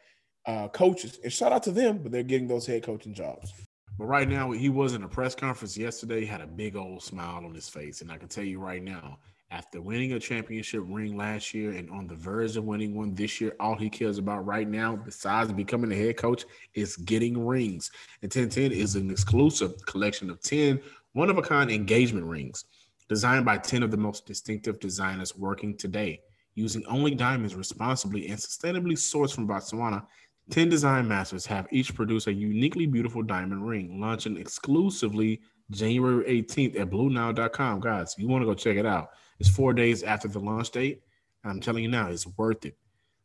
uh, 0.45 0.67
coaches, 0.69 1.19
and 1.23 1.33
shout 1.33 1.51
out 1.51 1.63
to 1.63 1.71
them, 1.71 1.97
but 1.97 2.11
they're 2.11 2.23
getting 2.23 2.47
those 2.47 2.65
head 2.65 2.83
coaching 2.83 3.13
jobs. 3.13 3.51
But 3.97 4.05
right 4.05 4.29
now, 4.29 4.51
he 4.51 4.69
was 4.69 4.93
in 4.93 5.03
a 5.03 5.07
press 5.07 5.35
conference 5.35 5.77
yesterday, 5.77 6.25
had 6.25 6.41
a 6.41 6.47
big 6.47 6.75
old 6.75 7.01
smile 7.01 7.45
on 7.45 7.53
his 7.53 7.67
face, 7.67 8.01
and 8.01 8.11
I 8.11 8.17
can 8.17 8.27
tell 8.27 8.43
you 8.43 8.59
right 8.59 8.83
now, 8.83 9.19
after 9.55 9.81
winning 9.81 10.11
a 10.11 10.19
championship 10.19 10.83
ring 10.85 11.15
last 11.15 11.53
year 11.53 11.71
and 11.71 11.89
on 11.89 12.07
the 12.07 12.15
verge 12.15 12.57
of 12.57 12.65
winning 12.65 12.93
one 12.93 13.15
this 13.15 13.39
year, 13.39 13.55
all 13.57 13.75
he 13.75 13.89
cares 13.89 14.17
about 14.17 14.45
right 14.45 14.67
now, 14.67 14.97
besides 14.97 15.53
becoming 15.53 15.89
a 15.93 15.95
head 15.95 16.17
coach, 16.17 16.43
is 16.73 16.97
getting 16.97 17.45
rings. 17.45 17.89
And 18.21 18.29
1010 18.29 18.73
is 18.73 18.95
an 18.95 19.09
exclusive 19.09 19.73
collection 19.85 20.29
of 20.29 20.41
10 20.41 20.81
one 21.13 21.29
of 21.29 21.37
a 21.37 21.41
kind 21.41 21.71
engagement 21.71 22.25
rings 22.25 22.65
designed 23.07 23.45
by 23.45 23.57
10 23.57 23.83
of 23.83 23.91
the 23.91 23.95
most 23.95 24.25
distinctive 24.25 24.77
designers 24.81 25.33
working 25.37 25.77
today. 25.77 26.19
Using 26.55 26.85
only 26.87 27.15
diamonds 27.15 27.55
responsibly 27.55 28.27
and 28.27 28.37
sustainably 28.37 28.97
sourced 28.97 29.33
from 29.33 29.47
Botswana, 29.47 30.05
10 30.49 30.67
design 30.67 31.07
masters 31.07 31.45
have 31.45 31.67
each 31.71 31.95
produced 31.95 32.27
a 32.27 32.33
uniquely 32.33 32.85
beautiful 32.85 33.23
diamond 33.23 33.65
ring, 33.65 34.01
launching 34.01 34.35
exclusively 34.35 35.39
January 35.71 36.43
18th 36.43 36.77
at 36.77 36.89
BlueNile.com. 36.89 37.79
Guys, 37.79 38.15
you 38.17 38.27
want 38.27 38.41
to 38.41 38.45
go 38.45 38.53
check 38.53 38.75
it 38.75 38.85
out. 38.85 39.11
It's 39.39 39.49
four 39.49 39.73
days 39.73 40.03
after 40.03 40.27
the 40.27 40.39
launch 40.39 40.71
date. 40.71 41.01
And 41.43 41.51
I'm 41.51 41.59
telling 41.59 41.83
you 41.83 41.89
now, 41.89 42.09
it's 42.09 42.27
worth 42.37 42.65
it. 42.65 42.77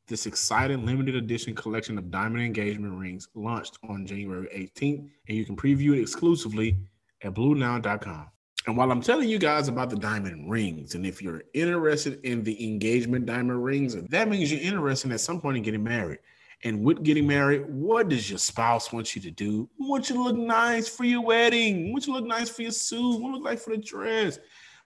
This 0.06 0.26
exciting 0.26 0.84
limited 0.84 1.14
edition 1.14 1.54
collection 1.54 1.96
of 1.96 2.10
diamond 2.10 2.42
engagement 2.42 2.98
rings 2.98 3.28
launched 3.34 3.78
on 3.88 4.06
January 4.06 4.48
18th, 4.48 5.08
and 5.28 5.36
you 5.36 5.44
can 5.44 5.56
preview 5.56 5.96
it 5.96 6.00
exclusively 6.00 6.76
at 7.22 7.34
BlueNile.com. 7.34 8.26
And 8.66 8.76
while 8.76 8.90
I'm 8.90 9.00
telling 9.00 9.28
you 9.28 9.38
guys 9.38 9.68
about 9.68 9.88
the 9.88 9.96
diamond 9.96 10.50
rings, 10.50 10.94
and 10.94 11.06
if 11.06 11.22
you're 11.22 11.44
interested 11.54 12.20
in 12.24 12.42
the 12.42 12.62
engagement 12.62 13.24
diamond 13.24 13.64
rings, 13.64 13.94
that 13.94 14.28
means 14.28 14.52
you're 14.52 14.60
interested 14.60 15.12
at 15.12 15.20
some 15.20 15.40
point 15.40 15.56
in 15.56 15.62
getting 15.62 15.84
married. 15.84 16.18
And 16.62 16.84
with 16.84 17.02
getting 17.02 17.26
married, 17.26 17.64
what 17.68 18.10
does 18.10 18.28
your 18.28 18.38
spouse 18.38 18.92
want 18.92 19.16
you 19.16 19.22
to 19.22 19.30
do? 19.30 19.70
Want 19.78 20.10
you 20.10 20.16
to 20.16 20.22
look 20.22 20.36
nice 20.36 20.88
for 20.88 21.04
your 21.04 21.22
wedding? 21.22 21.90
Want 21.90 22.06
you 22.06 22.12
to 22.12 22.18
look 22.18 22.28
nice 22.28 22.50
for 22.50 22.60
your 22.62 22.70
suit? 22.70 23.18
What 23.18 23.32
look 23.32 23.44
like 23.44 23.58
for 23.58 23.70
the 23.70 23.78
dress? 23.78 24.38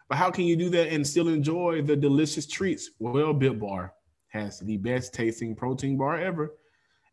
But 0.09 0.19
how 0.19 0.31
can 0.31 0.45
you 0.45 0.57
do 0.57 0.69
that 0.71 0.93
and 0.93 1.07
still 1.07 1.29
enjoy 1.29 1.83
the 1.83 1.97
delicious 1.97 2.47
treats? 2.47 2.91
Well, 2.99 3.33
Built 3.33 3.59
Bar 3.59 3.95
has 4.29 4.61
the 4.61 4.77
best 4.77 5.15
tasting 5.15 5.55
protein 5.55 5.97
bar 5.97 6.19
ever. 6.19 6.55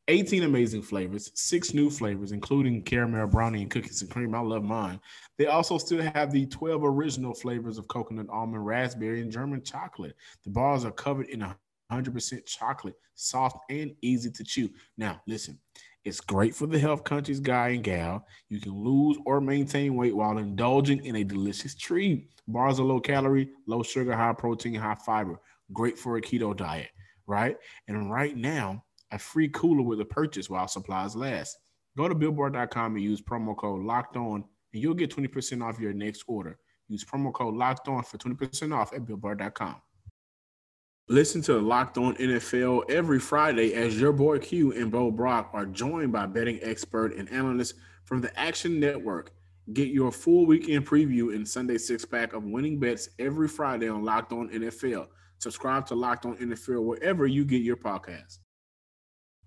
18 0.08 0.44
amazing 0.44 0.82
flavors, 0.82 1.32
six 1.36 1.74
new 1.74 1.90
flavors, 1.90 2.32
including 2.32 2.82
caramel 2.84 3.28
brownie 3.28 3.62
and 3.62 3.72
cookies 3.72 4.02
and 4.02 4.12
cream. 4.12 4.36
I 4.36 4.40
love 4.40 4.64
mine. 4.64 5.00
They 5.38 5.46
also 5.46 5.78
still 5.78 6.02
have 6.02 6.32
the 6.32 6.48
12 6.48 6.84
original 6.84 7.34
flavors 7.34 7.78
of 7.78 7.88
coconut, 7.88 8.28
almond, 8.30 8.66
raspberry, 8.66 9.22
and 9.22 9.32
German 9.32 9.64
chocolate. 9.64 10.16
The 10.44 10.50
bars 10.50 10.84
are 10.84 10.92
covered 10.92 11.28
in 11.28 11.46
100% 11.92 12.46
chocolate, 12.46 12.96
soft 13.16 13.58
and 13.70 13.94
easy 14.02 14.32
to 14.32 14.44
chew. 14.44 14.70
Now, 14.98 15.22
listen, 15.28 15.60
it's 16.04 16.20
great 16.20 16.56
for 16.56 16.66
the 16.66 16.80
health 16.80 17.04
conscious 17.04 17.40
guy 17.40 17.70
and 17.70 17.84
gal. 17.84 18.26
You 18.50 18.60
can 18.60 18.74
lose 18.74 19.18
or 19.26 19.40
maintain 19.40 19.96
weight 19.96 20.16
while 20.16 20.38
indulging 20.40 21.06
in 21.06 21.18
a 21.18 21.24
delicious 21.24 21.76
treat. 21.76 22.30
Bars 22.48 22.80
are 22.80 22.84
low 22.84 23.00
calorie, 23.00 23.50
low 23.68 23.84
sugar, 23.84 24.16
high 24.16 24.34
protein, 24.34 24.76
high 24.76 24.96
fiber. 24.96 25.40
Great 25.74 25.98
for 25.98 26.18
a 26.18 26.22
keto 26.22 26.56
diet, 26.56 26.90
right? 27.28 27.56
And 27.88 28.12
right 28.12 28.36
now, 28.36 28.84
a 29.12 29.20
free 29.20 29.50
cooler 29.50 29.84
with 29.84 30.02
a 30.02 30.06
purchase 30.06 30.50
while 30.50 30.68
supplies 30.68 31.16
last. 31.16 31.58
Go 31.98 32.08
to 32.08 32.16
builtbar.com 32.16 32.96
and 32.96 33.04
use 33.04 33.22
promo 33.22 33.56
code 33.56 33.84
locked 33.84 34.18
on, 34.18 34.44
and 34.74 34.82
you'll 34.82 34.94
get 34.94 35.16
20% 35.16 35.64
off 35.64 35.80
your 35.80 35.94
next 35.94 36.24
order. 36.28 36.58
Use 36.88 37.06
promo 37.06 37.32
code 37.32 37.56
locked 37.56 37.88
on 37.88 38.04
for 38.04 38.18
20% 38.18 38.76
off 38.76 38.94
at 38.94 39.06
builtbar.com. 39.06 39.76
Listen 41.10 41.42
to 41.42 41.60
Locked 41.60 41.98
On 41.98 42.16
NFL 42.16 42.90
every 42.90 43.20
Friday 43.20 43.74
as 43.74 44.00
your 44.00 44.14
boy 44.14 44.40
Q 44.40 44.72
and 44.74 44.92
Bo 44.92 45.12
Brock 45.12 45.50
are 45.52 45.66
joined 45.66 46.12
by 46.14 46.26
betting 46.26 46.60
expert 46.62 47.16
and 47.16 47.30
analyst 47.30 47.74
from 48.06 48.22
the 48.22 48.40
Action 48.40 48.80
Network. 48.80 49.34
Get 49.74 49.90
your 49.90 50.12
full 50.12 50.46
weekend 50.46 50.86
preview 50.86 51.36
and 51.36 51.46
Sunday 51.46 51.78
six 51.78 52.06
pack 52.06 52.34
of 52.34 52.44
winning 52.44 52.80
bets 52.80 53.10
every 53.20 53.48
Friday 53.48 53.90
on 53.90 54.06
Locked 54.06 54.32
On 54.32 54.50
NFL. 54.50 55.08
Subscribe 55.40 55.86
to 55.88 55.96
Locked 55.96 56.26
On 56.26 56.38
NFL 56.38 56.86
wherever 56.86 57.28
you 57.28 57.44
get 57.44 57.62
your 57.62 57.78
podcast. 57.78 58.38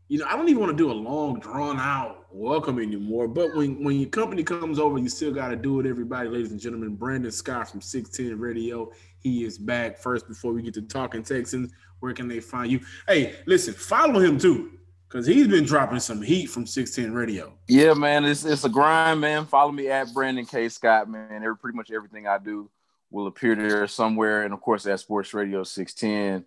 You 0.09 0.19
know, 0.19 0.27
I 0.27 0.37
don't 0.37 0.49
even 0.49 0.61
want 0.61 0.77
to 0.77 0.77
do 0.77 0.91
a 0.91 0.93
long, 0.93 1.41
drawn 1.41 1.79
out 1.79 2.27
welcome 2.31 2.79
anymore. 2.79 3.27
But 3.27 3.55
when 3.55 3.83
when 3.83 3.99
your 3.99 4.11
company 4.11 4.43
comes 4.43 4.79
over, 4.79 4.99
you 4.99 5.09
still 5.09 5.33
got 5.33 5.49
to 5.49 5.57
do 5.57 5.81
it. 5.81 5.87
Everybody, 5.87 6.29
ladies 6.29 6.51
and 6.51 6.61
gentlemen, 6.61 6.95
Brandon 6.97 7.31
Scott 7.31 7.71
from 7.71 7.81
Six 7.81 8.11
Ten 8.11 8.39
Radio. 8.39 8.93
He 9.25 9.45
is 9.45 9.57
back 9.57 9.99
first. 9.99 10.28
Before 10.28 10.52
we 10.52 10.61
get 10.61 10.75
to 10.75 10.83
talking 10.83 11.23
Texans, 11.23 11.73
where 12.00 12.12
can 12.12 12.28
they 12.28 12.40
find 12.40 12.71
you? 12.71 12.81
Hey, 13.09 13.35
listen, 13.47 13.73
follow 13.73 14.21
him 14.21 14.38
too. 14.38 14.73
Because 15.09 15.26
he's 15.26 15.49
been 15.49 15.64
dropping 15.64 16.00
some 16.00 16.21
heat 16.21 16.47
from 16.47 16.66
610 16.66 17.14
radio. 17.14 17.52
Yeah, 17.66 17.95
man. 17.95 18.26
It's 18.26 18.45
it's 18.45 18.64
a 18.64 18.69
grind, 18.69 19.21
man. 19.21 19.47
Follow 19.47 19.73
me 19.73 19.88
at 19.88 20.12
Brandon 20.12 20.45
K. 20.45 20.69
Scott, 20.69 21.09
man. 21.09 21.43
Every, 21.43 21.57
pretty 21.57 21.76
much 21.76 21.90
everything 21.90 22.26
I 22.26 22.37
do 22.37 22.71
will 23.11 23.26
appear 23.26 23.54
there 23.54 23.87
somewhere. 23.87 24.43
And 24.43 24.52
of 24.52 24.61
course, 24.61 24.87
at 24.87 25.00
Sports 25.00 25.33
Radio 25.33 25.62
610. 25.62 26.45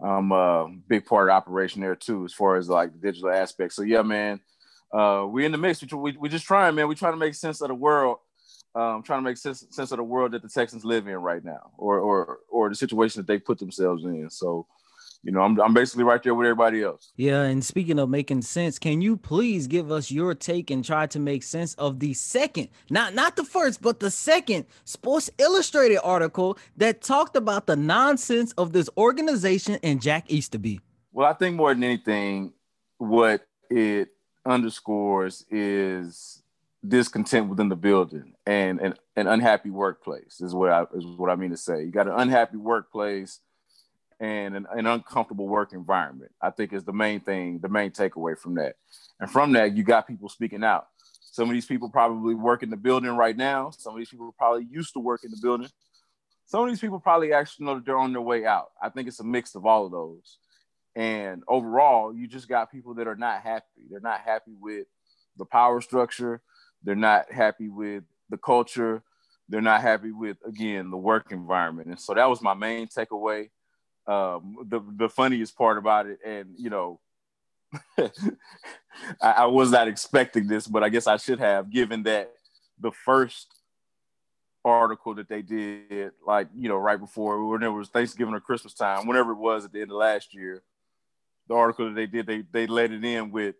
I'm 0.00 0.30
a 0.30 0.68
big 0.86 1.06
part 1.06 1.28
of 1.28 1.34
operation 1.34 1.80
there 1.80 1.96
too, 1.96 2.24
as 2.24 2.34
far 2.34 2.56
as 2.56 2.68
like 2.68 2.92
the 2.92 2.98
digital 2.98 3.30
aspect. 3.30 3.72
So 3.72 3.82
yeah, 3.82 4.02
man, 4.02 4.40
uh, 4.92 5.26
we 5.28 5.46
in 5.46 5.52
the 5.52 5.58
mix. 5.58 5.80
We, 5.80 5.88
we, 5.98 6.16
we 6.18 6.28
just 6.28 6.44
trying, 6.44 6.74
man. 6.74 6.88
We 6.88 6.94
trying 6.94 7.14
to 7.14 7.18
make 7.18 7.34
sense 7.34 7.62
of 7.62 7.68
the 7.68 7.74
world. 7.74 8.18
Um, 8.78 9.02
trying 9.02 9.18
to 9.18 9.24
make 9.24 9.36
sense, 9.36 9.66
sense 9.70 9.90
of 9.90 9.96
the 9.96 10.04
world 10.04 10.32
that 10.32 10.42
the 10.42 10.48
Texans 10.48 10.84
live 10.84 11.08
in 11.08 11.16
right 11.16 11.44
now, 11.44 11.72
or 11.76 11.98
or 11.98 12.38
or 12.48 12.68
the 12.68 12.76
situation 12.76 13.20
that 13.20 13.26
they 13.26 13.38
put 13.38 13.58
themselves 13.58 14.04
in. 14.04 14.30
So 14.30 14.66
you 15.22 15.32
know, 15.32 15.40
I'm, 15.40 15.60
I'm 15.60 15.74
basically 15.74 16.04
right 16.04 16.22
there 16.22 16.34
with 16.34 16.46
everybody 16.46 16.82
else. 16.82 17.10
Yeah. 17.16 17.42
And 17.42 17.64
speaking 17.64 17.98
of 17.98 18.08
making 18.08 18.42
sense, 18.42 18.78
can 18.78 19.02
you 19.02 19.16
please 19.16 19.66
give 19.66 19.90
us 19.90 20.10
your 20.10 20.34
take 20.34 20.70
and 20.70 20.84
try 20.84 21.06
to 21.08 21.18
make 21.18 21.42
sense 21.42 21.74
of 21.74 21.98
the 21.98 22.14
second, 22.14 22.68
not 22.88 23.14
not 23.14 23.34
the 23.34 23.44
first, 23.44 23.82
but 23.82 23.98
the 23.98 24.10
second 24.10 24.66
Sports 24.84 25.28
Illustrated 25.38 25.98
article 26.04 26.56
that 26.76 27.02
talked 27.02 27.36
about 27.36 27.66
the 27.66 27.76
nonsense 27.76 28.52
of 28.52 28.72
this 28.72 28.88
organization 28.96 29.78
and 29.82 30.00
Jack 30.00 30.30
Easterby? 30.30 30.80
Well, 31.12 31.26
I 31.26 31.32
think 31.32 31.56
more 31.56 31.74
than 31.74 31.82
anything, 31.82 32.52
what 32.98 33.44
it 33.70 34.10
underscores 34.46 35.44
is 35.50 36.42
discontent 36.88 37.48
within 37.48 37.68
the 37.68 37.76
building 37.76 38.34
and 38.46 38.80
an, 38.80 38.94
an 39.16 39.26
unhappy 39.26 39.70
workplace 39.70 40.40
is 40.40 40.54
what 40.54 40.70
I 40.70 40.82
is 40.94 41.04
what 41.04 41.30
I 41.30 41.36
mean 41.36 41.50
to 41.50 41.56
say. 41.56 41.82
You 41.82 41.90
got 41.90 42.06
an 42.06 42.14
unhappy 42.16 42.56
workplace 42.56 43.40
and 44.20 44.56
an, 44.56 44.66
an, 44.72 44.86
uncomfortable 44.86 45.46
work 45.46 45.72
environment. 45.72 46.32
I 46.42 46.50
think 46.50 46.72
is 46.72 46.84
the 46.84 46.92
main 46.92 47.20
thing, 47.20 47.60
the 47.60 47.68
main 47.68 47.90
takeaway 47.90 48.36
from 48.38 48.56
that. 48.56 48.76
And 49.20 49.30
from 49.30 49.52
that, 49.52 49.76
you 49.76 49.82
got 49.84 50.08
people 50.08 50.28
speaking 50.28 50.64
out. 50.64 50.88
Some 51.30 51.48
of 51.48 51.54
these 51.54 51.66
people 51.66 51.88
probably 51.88 52.34
work 52.34 52.62
in 52.62 52.70
the 52.70 52.76
building 52.76 53.10
right 53.10 53.36
now. 53.36 53.70
Some 53.70 53.92
of 53.92 53.98
these 53.98 54.08
people 54.08 54.34
probably 54.36 54.66
used 54.68 54.94
to 54.94 55.00
work 55.00 55.22
in 55.22 55.30
the 55.30 55.38
building. 55.40 55.68
Some 56.46 56.62
of 56.62 56.68
these 56.68 56.80
people 56.80 56.98
probably 56.98 57.32
actually 57.32 57.66
know 57.66 57.74
that 57.76 57.84
they're 57.84 57.98
on 57.98 58.12
their 58.12 58.22
way 58.22 58.46
out. 58.46 58.70
I 58.82 58.88
think 58.88 59.06
it's 59.06 59.20
a 59.20 59.24
mix 59.24 59.54
of 59.54 59.66
all 59.66 59.86
of 59.86 59.92
those. 59.92 60.38
And 60.96 61.44
overall, 61.46 62.12
you 62.12 62.26
just 62.26 62.48
got 62.48 62.72
people 62.72 62.94
that 62.94 63.06
are 63.06 63.14
not 63.14 63.42
happy. 63.42 63.86
They're 63.88 64.00
not 64.00 64.22
happy 64.22 64.54
with 64.58 64.86
the 65.36 65.44
power 65.44 65.80
structure. 65.80 66.42
They're 66.82 66.94
not 66.94 67.32
happy 67.32 67.68
with 67.68 68.04
the 68.30 68.38
culture. 68.38 69.02
They're 69.48 69.60
not 69.60 69.80
happy 69.80 70.12
with, 70.12 70.36
again, 70.44 70.90
the 70.90 70.96
work 70.96 71.32
environment. 71.32 71.88
And 71.88 72.00
so 72.00 72.14
that 72.14 72.28
was 72.28 72.42
my 72.42 72.54
main 72.54 72.88
takeaway 72.88 73.48
um, 74.08 74.56
the 74.66 74.80
the 74.96 75.08
funniest 75.08 75.56
part 75.56 75.76
about 75.76 76.06
it, 76.06 76.18
and 76.24 76.54
you 76.56 76.70
know, 76.70 76.98
I, 77.98 78.10
I, 79.20 79.46
was 79.46 79.70
not 79.70 79.86
expecting 79.86 80.48
this, 80.48 80.66
but 80.66 80.82
I 80.82 80.88
guess 80.88 81.06
I 81.06 81.18
should 81.18 81.38
have, 81.38 81.70
given 81.70 82.04
that 82.04 82.32
the 82.80 82.90
first 82.90 83.54
article 84.64 85.14
that 85.16 85.28
they 85.28 85.42
did, 85.42 86.12
like 86.26 86.48
you 86.56 86.70
know, 86.70 86.78
right 86.78 86.98
before 86.98 87.46
when 87.46 87.62
it 87.62 87.68
was 87.68 87.90
Thanksgiving 87.90 88.32
or 88.32 88.40
Christmas 88.40 88.72
time, 88.72 89.06
whenever 89.06 89.32
it 89.32 89.38
was 89.38 89.66
at 89.66 89.72
the 89.72 89.82
end 89.82 89.90
of 89.90 89.98
last 89.98 90.34
year, 90.34 90.62
the 91.46 91.54
article 91.54 91.84
that 91.84 91.94
they 91.94 92.06
did, 92.06 92.26
they 92.26 92.42
they 92.50 92.66
let 92.66 92.90
it 92.90 93.04
in 93.04 93.30
with 93.30 93.56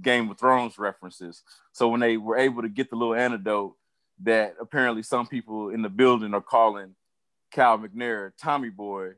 Game 0.00 0.30
of 0.30 0.38
Thrones 0.38 0.78
references. 0.78 1.42
So 1.72 1.88
when 1.88 2.00
they 2.00 2.16
were 2.16 2.36
able 2.36 2.62
to 2.62 2.68
get 2.68 2.90
the 2.90 2.96
little 2.96 3.14
anecdote 3.14 3.76
that 4.22 4.56
apparently 4.60 5.02
some 5.02 5.26
people 5.26 5.70
in 5.70 5.82
the 5.82 5.88
building 5.88 6.34
are 6.34 6.40
calling 6.40 6.94
Cal 7.50 7.78
McNair 7.78 8.32
Tommy 8.40 8.68
Boy 8.68 9.12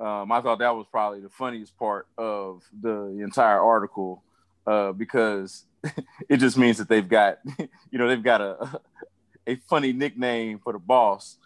um, 0.00 0.32
I 0.32 0.40
thought 0.40 0.58
that 0.58 0.74
was 0.74 0.86
probably 0.90 1.20
the 1.20 1.28
funniest 1.28 1.76
part 1.76 2.06
of 2.16 2.62
the 2.80 3.20
entire 3.22 3.60
article 3.60 4.22
uh, 4.66 4.92
because 4.92 5.64
it 6.28 6.38
just 6.38 6.56
means 6.56 6.78
that 6.78 6.88
they've 6.88 7.08
got, 7.08 7.38
you 7.58 7.98
know, 7.98 8.08
they've 8.08 8.22
got 8.22 8.40
a 8.40 8.80
a 9.46 9.56
funny 9.68 9.92
nickname 9.92 10.60
for 10.62 10.72
the 10.72 10.78
boss, 10.78 11.36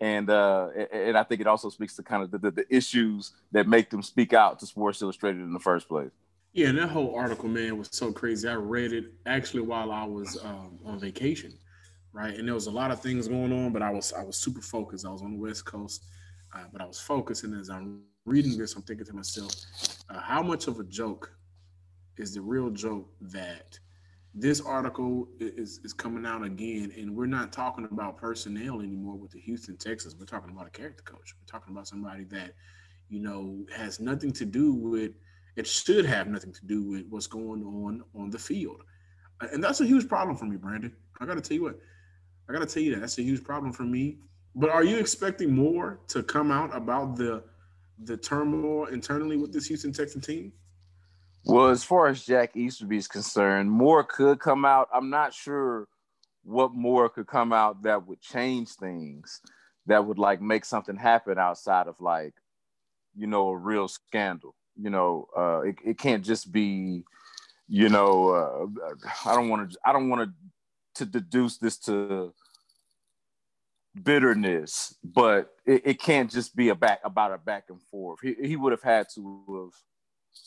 and 0.00 0.28
uh, 0.28 0.68
and 0.92 1.16
I 1.16 1.22
think 1.22 1.40
it 1.40 1.46
also 1.46 1.70
speaks 1.70 1.96
to 1.96 2.02
kind 2.02 2.22
of 2.22 2.30
the, 2.30 2.38
the, 2.38 2.50
the 2.50 2.66
issues 2.74 3.32
that 3.52 3.68
make 3.68 3.90
them 3.90 4.02
speak 4.02 4.32
out 4.32 4.58
to 4.60 4.66
Sports 4.66 5.00
Illustrated 5.02 5.40
in 5.40 5.52
the 5.52 5.60
first 5.60 5.88
place. 5.88 6.10
Yeah, 6.54 6.68
and 6.68 6.78
that 6.78 6.88
whole 6.88 7.14
article, 7.14 7.48
man, 7.48 7.76
was 7.76 7.88
so 7.92 8.12
crazy. 8.12 8.48
I 8.48 8.54
read 8.54 8.92
it 8.92 9.12
actually 9.26 9.62
while 9.62 9.92
I 9.92 10.04
was 10.04 10.42
um, 10.42 10.78
on 10.84 10.98
vacation, 10.98 11.52
right? 12.12 12.34
And 12.34 12.46
there 12.48 12.54
was 12.54 12.68
a 12.68 12.70
lot 12.70 12.90
of 12.90 13.00
things 13.00 13.28
going 13.28 13.52
on, 13.52 13.72
but 13.72 13.82
I 13.82 13.90
was 13.90 14.12
I 14.12 14.22
was 14.22 14.36
super 14.36 14.62
focused. 14.62 15.04
I 15.04 15.10
was 15.10 15.20
on 15.22 15.32
the 15.32 15.38
West 15.38 15.66
Coast 15.66 16.04
uh, 16.54 16.64
but 16.72 16.80
I 16.80 16.86
was 16.86 17.00
focusing 17.00 17.52
as 17.54 17.68
I'm 17.68 18.02
reading 18.24 18.56
this, 18.56 18.74
I'm 18.76 18.82
thinking 18.82 19.06
to 19.06 19.12
myself, 19.12 19.52
uh, 20.08 20.20
how 20.20 20.42
much 20.42 20.68
of 20.68 20.78
a 20.78 20.84
joke 20.84 21.36
is 22.16 22.32
the 22.32 22.40
real 22.40 22.70
joke 22.70 23.10
that 23.20 23.78
this 24.34 24.60
article 24.60 25.28
is, 25.40 25.80
is 25.84 25.92
coming 25.92 26.24
out 26.24 26.44
again, 26.44 26.92
and 26.96 27.14
we're 27.14 27.26
not 27.26 27.52
talking 27.52 27.86
about 27.90 28.16
personnel 28.16 28.80
anymore 28.80 29.16
with 29.16 29.32
the 29.32 29.40
Houston 29.40 29.76
Texas. 29.76 30.14
We're 30.18 30.26
talking 30.26 30.50
about 30.50 30.66
a 30.66 30.70
character 30.70 31.02
coach. 31.04 31.34
We're 31.38 31.46
talking 31.46 31.72
about 31.72 31.88
somebody 31.88 32.24
that, 32.24 32.54
you 33.08 33.20
know, 33.20 33.64
has 33.74 34.00
nothing 34.00 34.32
to 34.32 34.44
do 34.44 34.74
with. 34.74 35.12
It 35.56 35.66
should 35.66 36.04
have 36.04 36.26
nothing 36.26 36.52
to 36.52 36.66
do 36.66 36.82
with 36.90 37.06
what's 37.08 37.26
going 37.26 37.62
on 37.64 38.02
on 38.14 38.30
the 38.30 38.38
field, 38.38 38.82
and 39.40 39.62
that's 39.62 39.80
a 39.80 39.86
huge 39.86 40.08
problem 40.08 40.36
for 40.36 40.46
me, 40.46 40.56
Brandon. 40.56 40.94
I 41.20 41.26
got 41.26 41.34
to 41.34 41.40
tell 41.40 41.56
you 41.56 41.62
what. 41.64 41.78
I 42.48 42.52
got 42.52 42.60
to 42.60 42.66
tell 42.66 42.82
you 42.82 42.94
that 42.94 43.00
that's 43.00 43.18
a 43.18 43.22
huge 43.22 43.42
problem 43.42 43.72
for 43.72 43.84
me 43.84 44.18
but 44.54 44.70
are 44.70 44.84
you 44.84 44.98
expecting 44.98 45.54
more 45.54 46.00
to 46.08 46.22
come 46.22 46.50
out 46.50 46.74
about 46.74 47.16
the 47.16 47.42
the 48.04 48.16
turmoil 48.16 48.86
internally 48.86 49.36
with 49.36 49.52
this 49.52 49.66
Houston 49.66 49.92
Texan 49.92 50.20
team? 50.20 50.52
Well, 51.44 51.68
as 51.68 51.84
far 51.84 52.08
as 52.08 52.24
Jack 52.24 52.56
Easterby 52.56 52.96
is 52.96 53.06
concerned, 53.06 53.70
more 53.70 54.02
could 54.02 54.40
come 54.40 54.64
out. 54.64 54.88
I'm 54.92 55.10
not 55.10 55.32
sure 55.32 55.86
what 56.42 56.72
more 56.72 57.08
could 57.08 57.26
come 57.26 57.52
out 57.52 57.82
that 57.82 58.06
would 58.06 58.20
change 58.20 58.70
things, 58.70 59.40
that 59.86 60.04
would 60.04 60.18
like 60.18 60.40
make 60.40 60.64
something 60.64 60.96
happen 60.96 61.38
outside 61.38 61.86
of 61.86 62.00
like, 62.00 62.34
you 63.14 63.26
know, 63.26 63.48
a 63.48 63.56
real 63.56 63.88
scandal. 63.88 64.54
You 64.80 64.90
know, 64.90 65.28
uh, 65.36 65.60
it, 65.60 65.76
it 65.84 65.98
can't 65.98 66.24
just 66.24 66.52
be, 66.52 67.04
you 67.68 67.88
know, 67.88 68.28
uh, 68.30 68.94
I 69.24 69.34
don't 69.34 69.48
want 69.48 69.70
to, 69.70 69.78
I 69.84 69.92
don't 69.92 70.08
want 70.08 70.28
to 70.28 70.34
to 70.96 71.04
deduce 71.04 71.58
this 71.58 71.76
to 71.76 72.32
bitterness, 74.02 74.96
but 75.02 75.50
it, 75.66 75.82
it, 75.84 76.00
can't 76.00 76.30
just 76.30 76.56
be 76.56 76.68
a 76.68 76.74
back 76.74 77.00
about 77.04 77.32
a 77.32 77.38
back 77.38 77.64
and 77.68 77.80
forth. 77.90 78.20
He, 78.22 78.34
he 78.42 78.56
would 78.56 78.72
have 78.72 78.82
had 78.82 79.06
to 79.14 79.72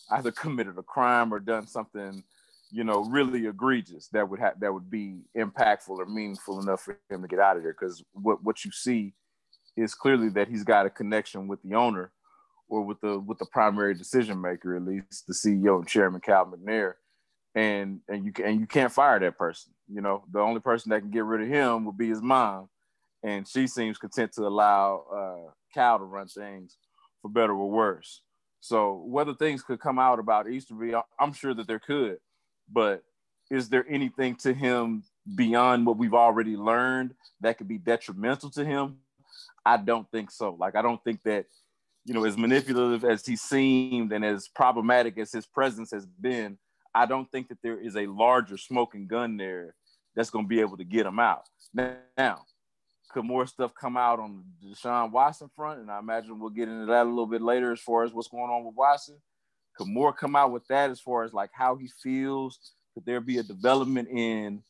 have 0.09 0.19
either 0.19 0.31
committed 0.31 0.77
a 0.77 0.83
crime 0.83 1.33
or 1.33 1.39
done 1.39 1.67
something, 1.67 2.23
you 2.71 2.83
know, 2.83 3.03
really 3.05 3.47
egregious 3.47 4.07
that 4.09 4.29
would 4.29 4.39
have 4.39 4.59
that 4.59 4.73
would 4.73 4.89
be 4.89 5.21
impactful 5.35 5.89
or 5.89 6.05
meaningful 6.05 6.61
enough 6.61 6.81
for 6.81 6.97
him 7.09 7.21
to 7.21 7.27
get 7.27 7.39
out 7.39 7.57
of 7.57 7.63
there. 7.63 7.75
Because 7.77 8.03
what 8.13 8.43
what 8.43 8.65
you 8.65 8.71
see 8.71 9.13
is 9.75 9.93
clearly 9.93 10.29
that 10.29 10.47
he's 10.47 10.63
got 10.63 10.85
a 10.85 10.89
connection 10.89 11.47
with 11.47 11.61
the 11.61 11.75
owner 11.75 12.11
or 12.69 12.81
with 12.83 12.99
the 13.01 13.19
with 13.19 13.37
the 13.39 13.45
primary 13.45 13.93
decision 13.93 14.39
maker, 14.41 14.75
at 14.75 14.83
least 14.83 15.25
the 15.27 15.33
CEO 15.33 15.77
and 15.77 15.87
chairman 15.87 16.21
Cal 16.21 16.45
McNair. 16.45 16.93
And 17.55 18.01
and 18.07 18.25
you 18.25 18.31
can 18.31 18.45
and 18.45 18.59
you 18.59 18.67
can't 18.67 18.91
fire 18.91 19.19
that 19.19 19.37
person. 19.37 19.73
You 19.87 20.01
know, 20.01 20.23
the 20.31 20.39
only 20.39 20.59
person 20.59 20.89
that 20.89 21.01
can 21.01 21.11
get 21.11 21.23
rid 21.23 21.41
of 21.41 21.47
him 21.47 21.85
would 21.85 21.97
be 21.97 22.09
his 22.09 22.21
mom 22.21 22.69
and 23.23 23.47
she 23.47 23.67
seems 23.67 23.97
content 23.97 24.31
to 24.33 24.45
allow 24.45 25.03
uh, 25.13 25.51
Cal 25.73 25.99
to 25.99 26.05
run 26.05 26.27
things 26.27 26.77
for 27.21 27.29
better 27.29 27.53
or 27.53 27.69
worse. 27.69 28.21
So 28.59 29.03
whether 29.05 29.33
things 29.33 29.63
could 29.63 29.79
come 29.79 29.99
out 29.99 30.19
about 30.19 30.49
Easterby, 30.49 30.93
I'm 31.19 31.33
sure 31.33 31.53
that 31.53 31.67
there 31.67 31.79
could, 31.79 32.17
but 32.71 33.03
is 33.49 33.69
there 33.69 33.85
anything 33.89 34.35
to 34.37 34.53
him 34.53 35.03
beyond 35.35 35.85
what 35.85 35.97
we've 35.97 36.13
already 36.13 36.55
learned 36.55 37.13
that 37.41 37.57
could 37.57 37.67
be 37.67 37.77
detrimental 37.77 38.49
to 38.51 38.65
him? 38.65 38.97
I 39.65 39.77
don't 39.77 40.09
think 40.11 40.31
so. 40.31 40.55
Like 40.59 40.75
I 40.75 40.81
don't 40.81 41.03
think 41.03 41.23
that 41.23 41.45
you 42.07 42.13
know 42.13 42.23
as 42.23 42.37
manipulative 42.37 43.03
as 43.03 43.25
he 43.25 43.35
seemed 43.35 44.13
and 44.13 44.23
as 44.23 44.47
problematic 44.47 45.17
as 45.17 45.31
his 45.31 45.45
presence 45.45 45.91
has 45.91 46.05
been, 46.05 46.57
I 46.95 47.05
don't 47.05 47.29
think 47.29 47.49
that 47.49 47.57
there 47.61 47.77
is 47.77 47.97
a 47.97 48.07
larger 48.07 48.57
smoking 48.57 49.07
gun 49.07 49.35
there 49.35 49.75
that's 50.15 50.29
going 50.29 50.45
to 50.45 50.49
be 50.49 50.61
able 50.61 50.77
to 50.77 50.85
get 50.85 51.05
him 51.05 51.19
out. 51.19 51.43
Now, 51.73 52.45
could 53.11 53.25
more 53.25 53.45
stuff 53.45 53.73
come 53.79 53.97
out 53.97 54.19
on 54.19 54.43
the 54.61 54.69
Deshaun 54.69 55.11
Watson 55.11 55.49
front? 55.53 55.81
And 55.81 55.91
I 55.91 55.99
imagine 55.99 56.39
we'll 56.39 56.49
get 56.49 56.69
into 56.69 56.85
that 56.85 57.05
a 57.05 57.09
little 57.09 57.27
bit 57.27 57.41
later 57.41 57.73
as 57.73 57.81
far 57.81 58.05
as 58.05 58.13
what's 58.13 58.29
going 58.29 58.49
on 58.49 58.63
with 58.63 58.75
Watson. 58.75 59.17
Could 59.75 59.87
more 59.87 60.13
come 60.13 60.35
out 60.35 60.53
with 60.53 60.65
that 60.67 60.89
as 60.89 61.01
far 61.01 61.25
as 61.25 61.33
like 61.33 61.51
how 61.53 61.75
he 61.75 61.89
feels? 62.01 62.57
Could 62.93 63.05
there 63.05 63.19
be 63.19 63.37
a 63.37 63.43
development 63.43 64.07
in 64.07 64.63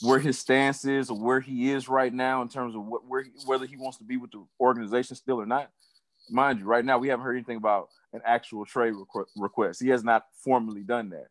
where 0.00 0.18
his 0.18 0.38
stance 0.38 0.86
is 0.86 1.10
or 1.10 1.18
where 1.18 1.40
he 1.40 1.70
is 1.70 1.88
right 1.88 2.12
now 2.12 2.40
in 2.42 2.48
terms 2.48 2.74
of 2.74 2.84
what 2.84 3.06
where 3.06 3.22
he, 3.22 3.30
whether 3.44 3.66
he 3.66 3.76
wants 3.76 3.98
to 3.98 4.04
be 4.04 4.16
with 4.16 4.30
the 4.30 4.44
organization 4.58 5.16
still 5.16 5.40
or 5.40 5.46
not? 5.46 5.70
Mind 6.30 6.60
you, 6.60 6.64
right 6.64 6.84
now 6.84 6.98
we 6.98 7.08
haven't 7.08 7.24
heard 7.24 7.36
anything 7.36 7.56
about 7.56 7.88
an 8.12 8.20
actual 8.24 8.64
trade 8.64 8.94
requ- 8.94 9.26
request. 9.36 9.82
He 9.82 9.88
has 9.90 10.04
not 10.04 10.24
formally 10.44 10.82
done 10.82 11.10
that. 11.10 11.28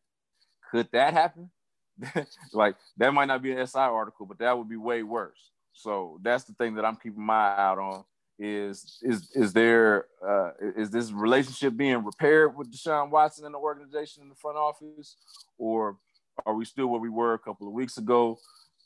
Could 0.71 0.89
that 0.91 1.13
happen? 1.13 1.49
like 2.53 2.75
that 2.97 3.13
might 3.13 3.25
not 3.25 3.41
be 3.41 3.51
an 3.51 3.65
SI 3.65 3.79
article, 3.79 4.25
but 4.25 4.39
that 4.39 4.57
would 4.57 4.69
be 4.69 4.77
way 4.77 5.03
worse. 5.03 5.51
So 5.73 6.19
that's 6.21 6.43
the 6.43 6.53
thing 6.53 6.75
that 6.75 6.85
I'm 6.85 6.95
keeping 6.95 7.25
my 7.25 7.53
eye 7.53 7.65
out 7.65 7.79
on 7.79 8.03
Is 8.37 8.99
is 9.01 9.29
is 9.33 9.53
there 9.53 10.05
uh, 10.25 10.51
is 10.75 10.89
this 10.89 11.11
relationship 11.11 11.75
being 11.77 12.03
repaired 12.03 12.55
with 12.55 12.71
Deshaun 12.71 13.09
Watson 13.09 13.45
and 13.45 13.53
the 13.53 13.59
organization 13.59 14.23
in 14.23 14.29
the 14.29 14.35
front 14.35 14.57
office, 14.57 15.15
or 15.57 15.97
are 16.45 16.53
we 16.53 16.65
still 16.65 16.87
where 16.87 16.99
we 16.99 17.09
were 17.09 17.33
a 17.33 17.39
couple 17.39 17.67
of 17.67 17.73
weeks 17.73 17.97
ago, 17.97 18.37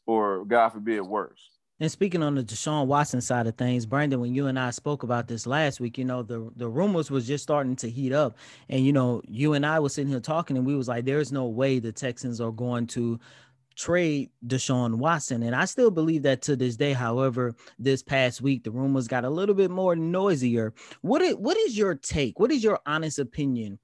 or 0.05 0.45
God 0.45 0.69
forbid 0.69 1.01
worse? 1.01 1.49
And 1.79 1.91
speaking 1.91 2.21
on 2.21 2.36
the 2.36 2.43
Deshaun 2.43 2.88
Watson 2.88 3.21
side 3.21 3.48
of 3.48 3.55
things, 3.55 3.86
Brandon, 3.86 4.19
when 4.19 4.36
you 4.36 4.48
and 4.48 4.59
I 4.59 4.71
spoke 4.71 5.03
about 5.03 5.27
this 5.27 5.48
last 5.48 5.79
week, 5.79 5.98
you 5.98 6.03
know, 6.03 6.24
the, 6.24 6.51
the 6.57 6.67
rumors 6.67 7.09
was 7.09 7.25
just 7.25 7.43
starting 7.43 7.75
to 7.77 7.89
heat 7.89 8.12
up. 8.12 8.38
And, 8.67 8.86
you 8.86 8.91
know, 8.91 9.21
you 9.27 9.53
and 9.53 9.65
I 9.65 9.79
was 9.79 9.93
sitting 9.93 10.09
here 10.09 10.19
talking 10.19 10.57
and 10.57 10.65
we 10.65 10.75
was 10.75 10.89
like, 10.89 11.05
there's 11.05 11.31
no 11.31 11.45
way 11.45 11.79
the 11.79 11.93
Texans 11.93 12.41
are 12.41 12.51
going 12.51 12.88
to 12.88 13.19
trade 13.77 14.29
Deshaun 14.45 14.95
Watson. 14.95 15.41
And 15.43 15.55
I 15.55 15.63
still 15.63 15.89
believe 15.89 16.24
that 16.24 16.41
to 16.43 16.57
this 16.57 16.75
day. 16.75 16.91
However, 16.91 17.55
this 17.77 18.03
past 18.03 18.41
week, 18.41 18.65
the 18.65 18.71
rumors 18.71 19.07
got 19.07 19.24
a 19.24 19.29
little 19.29 19.55
bit 19.55 19.71
more 19.71 19.95
noisier. 19.95 20.74
What 21.01 21.21
is, 21.21 21.36
what 21.36 21.55
is 21.55 21.77
your 21.77 21.95
take? 21.95 22.39
What 22.41 22.51
is 22.51 22.62
your 22.62 22.79
honest 22.86 23.19
opinion 23.19 23.79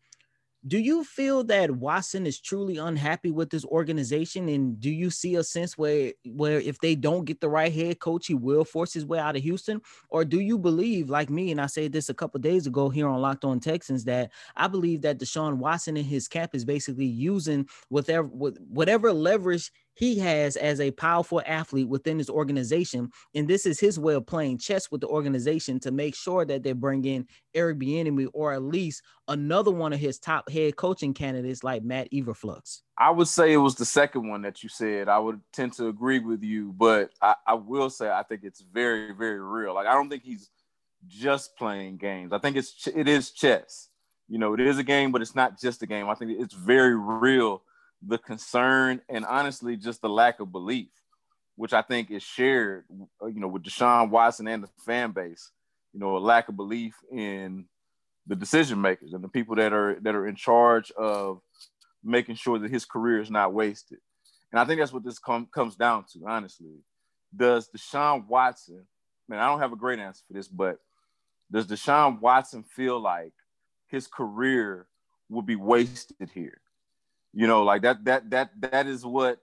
do 0.67 0.79
you 0.79 1.03
feel 1.03 1.43
that 1.43 1.69
Watson 1.69 2.25
is 2.25 2.39
truly 2.39 2.77
unhappy 2.77 3.29
with 3.29 3.51
this 3.51 3.65
organization? 3.65 4.49
And 4.49 4.79
do 4.79 4.89
you 4.89 5.11
see 5.11 5.35
a 5.35 5.43
sense 5.43 5.77
where 5.77 6.13
where 6.25 6.59
if 6.59 6.79
they 6.79 6.95
don't 6.95 7.25
get 7.25 7.39
the 7.39 7.49
right 7.49 7.71
head 7.71 7.99
coach, 7.99 8.27
he 8.27 8.33
will 8.33 8.65
force 8.65 8.91
his 8.91 9.05
way 9.05 9.19
out 9.19 9.35
of 9.35 9.43
Houston? 9.43 9.81
Or 10.09 10.25
do 10.25 10.39
you 10.39 10.57
believe, 10.57 11.09
like 11.09 11.29
me, 11.29 11.51
and 11.51 11.61
I 11.61 11.67
said 11.67 11.91
this 11.91 12.09
a 12.09 12.15
couple 12.15 12.39
days 12.39 12.65
ago 12.65 12.89
here 12.89 13.07
on 13.07 13.21
Locked 13.21 13.45
On 13.45 13.59
Texans, 13.59 14.05
that 14.05 14.31
I 14.55 14.67
believe 14.67 15.01
that 15.01 15.19
Deshaun 15.19 15.57
Watson 15.57 15.97
and 15.97 16.05
his 16.05 16.27
camp 16.27 16.55
is 16.55 16.65
basically 16.65 17.05
using 17.05 17.67
whatever 17.89 18.27
whatever 18.27 19.13
leverage 19.13 19.71
he 19.95 20.19
has 20.19 20.55
as 20.57 20.79
a 20.79 20.91
powerful 20.91 21.41
athlete 21.45 21.87
within 21.87 22.17
his 22.17 22.29
organization. 22.29 23.09
And 23.33 23.47
this 23.47 23.65
is 23.65 23.79
his 23.79 23.97
way 23.97 24.13
of 24.13 24.25
playing 24.25 24.59
chess 24.59 24.91
with 24.91 25.01
the 25.01 25.07
organization 25.07 25.79
to 25.81 25.91
make 25.91 26.15
sure 26.15 26.45
that 26.45 26.63
they 26.63 26.73
bring 26.73 27.05
in 27.05 27.27
Eric 27.53 27.79
Bieniemy 27.79 28.27
or 28.33 28.53
at 28.53 28.61
least 28.61 29.01
another 29.27 29.71
one 29.71 29.93
of 29.93 29.99
his 29.99 30.19
top 30.19 30.49
head 30.49 30.75
coaching 30.75 31.13
candidates 31.13 31.63
like 31.63 31.83
Matt 31.83 32.11
Eberflus. 32.11 32.81
I 32.97 33.09
would 33.09 33.27
say 33.27 33.53
it 33.53 33.57
was 33.57 33.75
the 33.75 33.85
second 33.85 34.29
one 34.29 34.41
that 34.43 34.63
you 34.63 34.69
said. 34.69 35.09
I 35.09 35.17
would 35.17 35.41
tend 35.51 35.73
to 35.73 35.87
agree 35.87 36.19
with 36.19 36.43
you, 36.43 36.73
but 36.77 37.11
I, 37.21 37.35
I 37.47 37.53
will 37.55 37.89
say 37.89 38.09
I 38.09 38.23
think 38.23 38.41
it's 38.43 38.61
very, 38.61 39.13
very 39.13 39.39
real. 39.39 39.73
Like 39.73 39.87
I 39.87 39.93
don't 39.93 40.09
think 40.09 40.23
he's 40.23 40.49
just 41.07 41.57
playing 41.57 41.97
games. 41.97 42.33
I 42.33 42.39
think 42.39 42.57
it's 42.57 42.87
it 42.93 43.07
is 43.07 43.31
chess. 43.31 43.89
You 44.27 44.39
know, 44.39 44.53
it 44.53 44.59
is 44.59 44.77
a 44.77 44.83
game, 44.83 45.11
but 45.11 45.21
it's 45.21 45.35
not 45.35 45.59
just 45.59 45.83
a 45.83 45.85
game. 45.85 46.09
I 46.09 46.15
think 46.15 46.31
it's 46.39 46.53
very 46.53 46.95
real 46.95 47.61
the 48.07 48.17
concern 48.17 49.01
and 49.09 49.25
honestly 49.25 49.75
just 49.75 50.01
the 50.01 50.09
lack 50.09 50.39
of 50.39 50.51
belief, 50.51 50.89
which 51.55 51.73
I 51.73 51.81
think 51.81 52.11
is 52.11 52.23
shared, 52.23 52.85
uh, 53.21 53.27
you 53.27 53.39
know, 53.39 53.47
with 53.47 53.63
Deshaun 53.63 54.09
Watson 54.09 54.47
and 54.47 54.63
the 54.63 54.69
fan 54.85 55.11
base. 55.11 55.51
You 55.93 55.99
know, 55.99 56.17
a 56.17 56.19
lack 56.19 56.49
of 56.49 56.57
belief 56.57 56.93
in 57.09 57.65
the 58.27 58.35
decision 58.35 58.81
makers 58.81 59.13
and 59.13 59.23
the 59.23 59.29
people 59.29 59.55
that 59.55 59.71
are 59.71 59.97
that 60.01 60.15
are 60.15 60.27
in 60.27 60.35
charge 60.35 60.91
of 60.91 61.41
making 62.03 62.35
sure 62.35 62.59
that 62.59 62.71
his 62.71 62.85
career 62.85 63.21
is 63.21 63.31
not 63.31 63.53
wasted. 63.53 63.99
And 64.51 64.59
I 64.59 64.65
think 64.65 64.79
that's 64.79 64.93
what 64.93 65.03
this 65.03 65.19
com- 65.19 65.49
comes 65.53 65.75
down 65.75 66.05
to, 66.13 66.19
honestly. 66.27 66.79
Does 67.35 67.69
Deshaun 67.69 68.27
Watson, 68.27 68.85
man, 69.27 69.39
I 69.39 69.47
don't 69.47 69.59
have 69.59 69.73
a 69.73 69.77
great 69.77 69.99
answer 69.99 70.23
for 70.27 70.33
this, 70.33 70.47
but 70.47 70.79
does 71.51 71.67
Deshaun 71.67 72.19
Watson 72.19 72.63
feel 72.63 72.99
like 72.99 73.33
his 73.87 74.07
career 74.07 74.87
would 75.29 75.45
be 75.45 75.55
wasted 75.55 76.29
here? 76.33 76.61
You 77.35 77.47
know, 77.47 77.63
like 77.63 77.83
that 77.83 78.03
that 78.05 78.29
that 78.31 78.49
that 78.61 78.87
is 78.87 79.05
what 79.05 79.39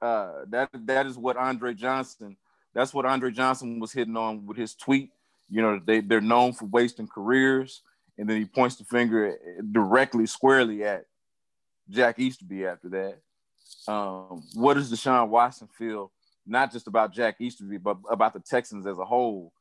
uh 0.00 0.44
that 0.50 0.70
that 0.86 1.06
is 1.06 1.16
what 1.16 1.36
Andre 1.36 1.74
Johnson 1.74 2.36
that's 2.76 2.92
what 2.92 3.06
Andre 3.06 3.30
Johnson 3.30 3.80
was 3.80 3.90
hitting 3.90 4.18
on 4.18 4.44
with 4.44 4.58
his 4.58 4.74
tweet. 4.74 5.10
You 5.48 5.62
know, 5.62 5.80
they 5.84 6.00
they're 6.00 6.20
known 6.20 6.52
for 6.52 6.66
wasting 6.66 7.08
careers, 7.08 7.80
and 8.18 8.28
then 8.28 8.36
he 8.36 8.44
points 8.44 8.76
the 8.76 8.84
finger 8.84 9.38
directly, 9.72 10.26
squarely 10.26 10.84
at 10.84 11.06
Jack 11.88 12.18
Easterby 12.18 12.66
after 12.66 12.90
that. 12.90 13.90
Um, 13.90 14.42
what 14.54 14.74
does 14.74 14.92
Deshaun 14.92 15.28
Watson 15.28 15.68
feel, 15.78 16.12
not 16.46 16.70
just 16.70 16.86
about 16.86 17.14
Jack 17.14 17.40
Easterby, 17.40 17.78
but 17.78 17.96
about 18.10 18.34
the 18.34 18.40
Texans 18.40 18.86
as 18.86 18.98
a 18.98 19.04
whole? 19.06 19.54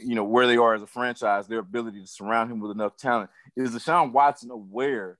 You 0.00 0.14
know, 0.14 0.24
where 0.24 0.46
they 0.46 0.58
are 0.58 0.74
as 0.74 0.82
a 0.82 0.86
franchise, 0.86 1.48
their 1.48 1.58
ability 1.58 2.02
to 2.02 2.06
surround 2.06 2.52
him 2.52 2.60
with 2.60 2.70
enough 2.70 2.96
talent. 2.96 3.30
Is 3.56 3.74
Deshaun 3.74 4.12
Watson 4.12 4.52
aware 4.52 5.18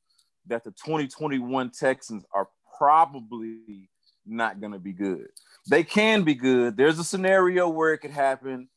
that 0.49 0.65
the 0.65 0.71
2021 0.71 1.71
Texans 1.71 2.25
are 2.33 2.49
probably 2.79 3.89
not 4.27 4.61
going 4.61 4.73
to 4.73 4.79
be 4.79 4.93
good. 4.93 5.29
They 5.69 5.83
can 5.83 6.23
be 6.23 6.35
good. 6.35 6.77
There's 6.77 6.99
a 6.99 7.05
scenario 7.05 7.69
where 7.69 7.93
it 7.93 7.99
could 7.99 8.11
happen. 8.11 8.69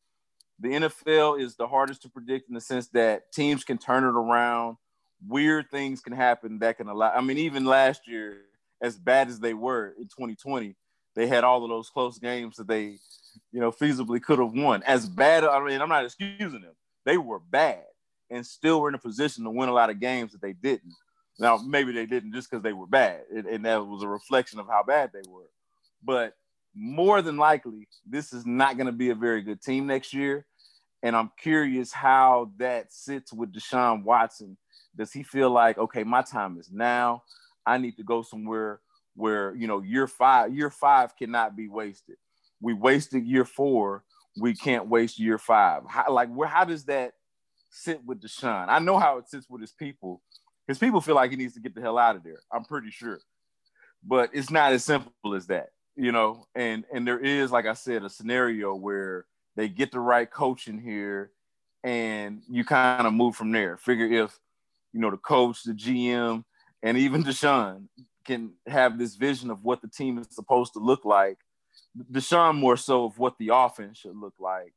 The 0.59 0.69
NFL 0.69 1.41
is 1.41 1.55
the 1.55 1.67
hardest 1.67 2.03
to 2.03 2.09
predict 2.09 2.49
in 2.49 2.55
the 2.55 2.61
sense 2.61 2.87
that 2.89 3.31
teams 3.31 3.63
can 3.63 3.77
turn 3.77 4.03
it 4.03 4.15
around. 4.15 4.77
Weird 5.27 5.69
things 5.69 6.01
can 6.01 6.13
happen 6.13 6.59
that 6.59 6.77
can 6.77 6.87
allow. 6.87 7.11
I 7.11 7.21
mean, 7.21 7.37
even 7.37 7.65
last 7.65 8.07
year, 8.07 8.41
as 8.81 8.97
bad 8.97 9.29
as 9.29 9.39
they 9.39 9.53
were 9.53 9.93
in 9.97 10.05
2020, 10.05 10.75
they 11.15 11.27
had 11.27 11.43
all 11.43 11.63
of 11.63 11.69
those 11.69 11.89
close 11.89 12.17
games 12.17 12.57
that 12.57 12.67
they, 12.67 12.97
you 13.51 13.59
know, 13.59 13.71
feasibly 13.71 14.21
could 14.21 14.39
have 14.39 14.53
won. 14.53 14.81
As 14.83 15.07
bad, 15.07 15.43
I 15.43 15.63
mean, 15.63 15.81
I'm 15.81 15.89
not 15.89 16.05
excusing 16.05 16.61
them. 16.61 16.75
They 17.05 17.17
were 17.17 17.39
bad 17.39 17.83
and 18.29 18.45
still 18.45 18.81
were 18.81 18.89
in 18.89 18.95
a 18.95 18.99
position 18.99 19.43
to 19.43 19.51
win 19.51 19.69
a 19.69 19.73
lot 19.73 19.89
of 19.89 19.99
games 19.99 20.31
that 20.31 20.41
they 20.41 20.53
didn't. 20.53 20.93
Now, 21.41 21.57
maybe 21.57 21.91
they 21.91 22.05
didn't 22.05 22.33
just 22.33 22.51
because 22.51 22.61
they 22.61 22.71
were 22.71 22.85
bad, 22.85 23.21
and, 23.35 23.47
and 23.47 23.65
that 23.65 23.83
was 23.83 24.03
a 24.03 24.07
reflection 24.07 24.59
of 24.59 24.67
how 24.67 24.83
bad 24.83 25.09
they 25.11 25.27
were. 25.27 25.49
But 26.03 26.35
more 26.75 27.23
than 27.23 27.37
likely, 27.37 27.87
this 28.07 28.31
is 28.31 28.45
not 28.45 28.77
going 28.77 28.85
to 28.85 28.91
be 28.93 29.09
a 29.09 29.15
very 29.15 29.41
good 29.41 29.59
team 29.59 29.87
next 29.87 30.13
year. 30.13 30.45
And 31.01 31.15
I'm 31.15 31.31
curious 31.41 31.91
how 31.91 32.51
that 32.57 32.93
sits 32.93 33.33
with 33.33 33.51
Deshaun 33.51 34.03
Watson. 34.03 34.55
Does 34.95 35.11
he 35.11 35.23
feel 35.23 35.49
like, 35.49 35.79
okay, 35.79 36.03
my 36.03 36.21
time 36.21 36.59
is 36.59 36.69
now? 36.71 37.23
I 37.65 37.79
need 37.79 37.97
to 37.97 38.03
go 38.03 38.21
somewhere 38.21 38.79
where, 39.15 39.55
you 39.55 39.65
know, 39.65 39.81
year 39.81 40.05
five, 40.05 40.53
year 40.53 40.69
five 40.69 41.17
cannot 41.17 41.55
be 41.55 41.67
wasted. 41.67 42.17
We 42.61 42.73
wasted 42.73 43.25
year 43.25 43.45
four. 43.45 44.03
We 44.39 44.53
can't 44.53 44.89
waste 44.89 45.19
year 45.19 45.39
five. 45.39 45.85
How, 45.87 46.11
like, 46.13 46.31
where, 46.31 46.47
how 46.47 46.65
does 46.65 46.85
that 46.85 47.13
sit 47.71 48.05
with 48.05 48.21
Deshaun? 48.21 48.67
I 48.69 48.77
know 48.77 48.99
how 48.99 49.17
it 49.17 49.27
sits 49.27 49.49
with 49.49 49.61
his 49.61 49.71
people, 49.71 50.21
because 50.65 50.79
people 50.79 51.01
feel 51.01 51.15
like 51.15 51.31
he 51.31 51.37
needs 51.37 51.53
to 51.55 51.59
get 51.59 51.75
the 51.75 51.81
hell 51.81 51.97
out 51.97 52.15
of 52.15 52.23
there. 52.23 52.39
I'm 52.51 52.63
pretty 52.63 52.91
sure, 52.91 53.19
but 54.03 54.29
it's 54.33 54.49
not 54.49 54.73
as 54.73 54.83
simple 54.83 55.35
as 55.35 55.47
that, 55.47 55.69
you 55.95 56.11
know. 56.11 56.45
And 56.55 56.85
and 56.93 57.07
there 57.07 57.19
is, 57.19 57.51
like 57.51 57.65
I 57.65 57.73
said, 57.73 58.03
a 58.03 58.09
scenario 58.09 58.75
where 58.75 59.25
they 59.55 59.67
get 59.67 59.91
the 59.91 59.99
right 59.99 60.29
coach 60.29 60.67
in 60.67 60.79
here, 60.79 61.31
and 61.83 62.41
you 62.49 62.63
kind 62.63 63.07
of 63.07 63.13
move 63.13 63.35
from 63.35 63.51
there. 63.51 63.77
Figure 63.77 64.23
if 64.23 64.37
you 64.93 64.99
know 64.99 65.11
the 65.11 65.17
coach, 65.17 65.63
the 65.63 65.73
GM, 65.73 66.43
and 66.83 66.97
even 66.97 67.23
Deshaun 67.23 67.87
can 68.25 68.51
have 68.67 68.97
this 68.97 69.15
vision 69.15 69.49
of 69.49 69.63
what 69.63 69.81
the 69.81 69.87
team 69.87 70.17
is 70.19 70.27
supposed 70.29 70.73
to 70.73 70.79
look 70.79 71.05
like. 71.05 71.37
Deshaun 72.11 72.55
more 72.55 72.77
so 72.77 73.05
of 73.05 73.17
what 73.17 73.37
the 73.37 73.49
offense 73.53 73.97
should 73.97 74.15
look 74.15 74.35
like, 74.39 74.73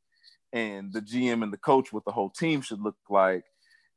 and 0.53 0.93
the 0.93 1.01
GM 1.01 1.43
and 1.43 1.53
the 1.53 1.59
coach 1.59 1.93
what 1.93 2.05
the 2.05 2.13
whole 2.13 2.31
team 2.31 2.61
should 2.63 2.81
look 2.81 2.97
like 3.09 3.45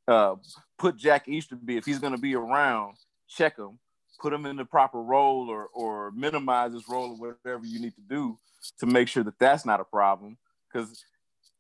uh, 0.08 0.36
put 0.78 0.98
Jack 0.98 1.28
Easterby 1.28 1.78
if 1.78 1.86
he's 1.86 2.00
going 2.00 2.14
to 2.14 2.20
be 2.20 2.36
around, 2.36 2.96
check 3.28 3.58
him, 3.58 3.80
put 4.20 4.34
him 4.34 4.46
in 4.46 4.56
the 4.56 4.66
proper 4.66 5.02
role 5.02 5.50
or 5.50 5.68
or 5.74 6.12
minimize 6.12 6.74
his 6.74 6.88
role 6.88 7.12
or 7.12 7.36
whatever 7.44 7.66
you 7.66 7.80
need 7.80 7.96
to 7.96 8.02
do 8.02 8.38
to 8.80 8.86
make 8.86 9.08
sure 9.08 9.24
that 9.24 9.40
that's 9.40 9.66
not 9.66 9.80
a 9.80 9.84
problem. 9.84 10.38
Because 10.72 11.04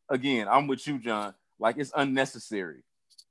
again, 0.09 0.47
I'm 0.49 0.67
with 0.67 0.85
you, 0.87 0.99
John. 0.99 1.33
Like 1.59 1.77
it's 1.77 1.91
unnecessary. 1.95 2.83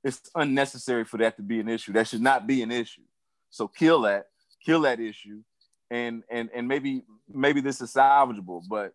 It's 0.03 0.29
unnecessary 0.35 1.05
for 1.05 1.17
that 1.17 1.37
to 1.37 1.41
be 1.41 1.59
an 1.59 1.67
issue. 1.67 1.93
That 1.93 2.07
should 2.07 2.21
not 2.21 2.45
be 2.45 2.61
an 2.61 2.71
issue. 2.71 3.01
So 3.49 3.67
kill 3.67 4.01
that, 4.01 4.27
kill 4.63 4.81
that 4.81 4.99
issue, 4.99 5.41
and 5.89 6.23
and 6.29 6.49
and 6.53 6.67
maybe 6.67 7.03
maybe 7.27 7.61
this 7.61 7.81
is 7.81 7.93
salvageable. 7.93 8.63
But 8.69 8.93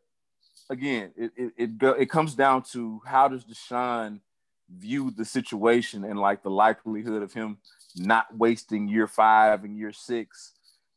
again, 0.71 1.13
it 1.17 1.33
it 1.37 1.53
it, 1.57 1.71
it 1.99 2.11
comes 2.11 2.35
down 2.35 2.63
to 2.73 3.01
how 3.05 3.29
does 3.29 3.45
Deshaun– 3.45 4.21
viewed 4.79 5.17
the 5.17 5.25
situation 5.25 6.05
and 6.05 6.19
like 6.19 6.43
the 6.43 6.51
likelihood 6.51 7.23
of 7.23 7.33
him 7.33 7.59
not 7.97 8.27
wasting 8.37 8.89
year 8.89 9.07
five 9.07 9.65
and 9.65 9.77
year 9.77 9.93
six. 9.93 10.53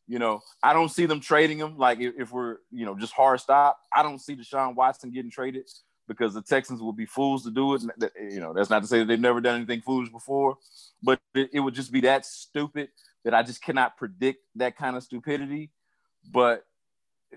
You 0.08 0.20
know, 0.20 0.42
I 0.62 0.74
don't 0.74 0.90
see 0.90 1.06
them 1.06 1.20
trading 1.20 1.58
him. 1.58 1.78
Like 1.78 2.00
if, 2.00 2.14
if 2.18 2.32
we're, 2.32 2.58
you 2.72 2.86
know, 2.86 2.96
just 2.96 3.14
hard 3.14 3.40
stop, 3.40 3.80
I 3.94 4.04
don't 4.04 4.20
see 4.20 4.36
Deshaun 4.36 4.76
Watson 4.76 5.12
getting 5.12 5.32
traded 5.32 5.70
because 6.08 6.34
the 6.34 6.42
Texans 6.42 6.82
will 6.82 6.94
be 6.94 7.06
fools 7.06 7.44
to 7.44 7.52
do 7.52 7.74
it. 7.74 7.82
You 8.32 8.40
know, 8.40 8.54
that's 8.54 8.70
not 8.70 8.82
to 8.82 8.88
say 8.88 9.00
that 9.00 9.06
they've 9.06 9.20
never 9.20 9.42
done 9.42 9.56
anything 9.56 9.82
foolish 9.82 10.10
before, 10.10 10.58
but 11.02 11.20
it, 11.34 11.50
it 11.54 11.60
would 11.60 11.74
just 11.74 11.92
be 11.92 12.02
that 12.02 12.26
stupid 12.26 12.90
that 13.24 13.34
I 13.34 13.42
just 13.42 13.64
cannot 13.64 13.98
predict 13.98 14.44
that 14.56 14.78
kind 14.78 14.96
of 14.96 15.04
stupidity. 15.04 15.72
But 16.32 16.66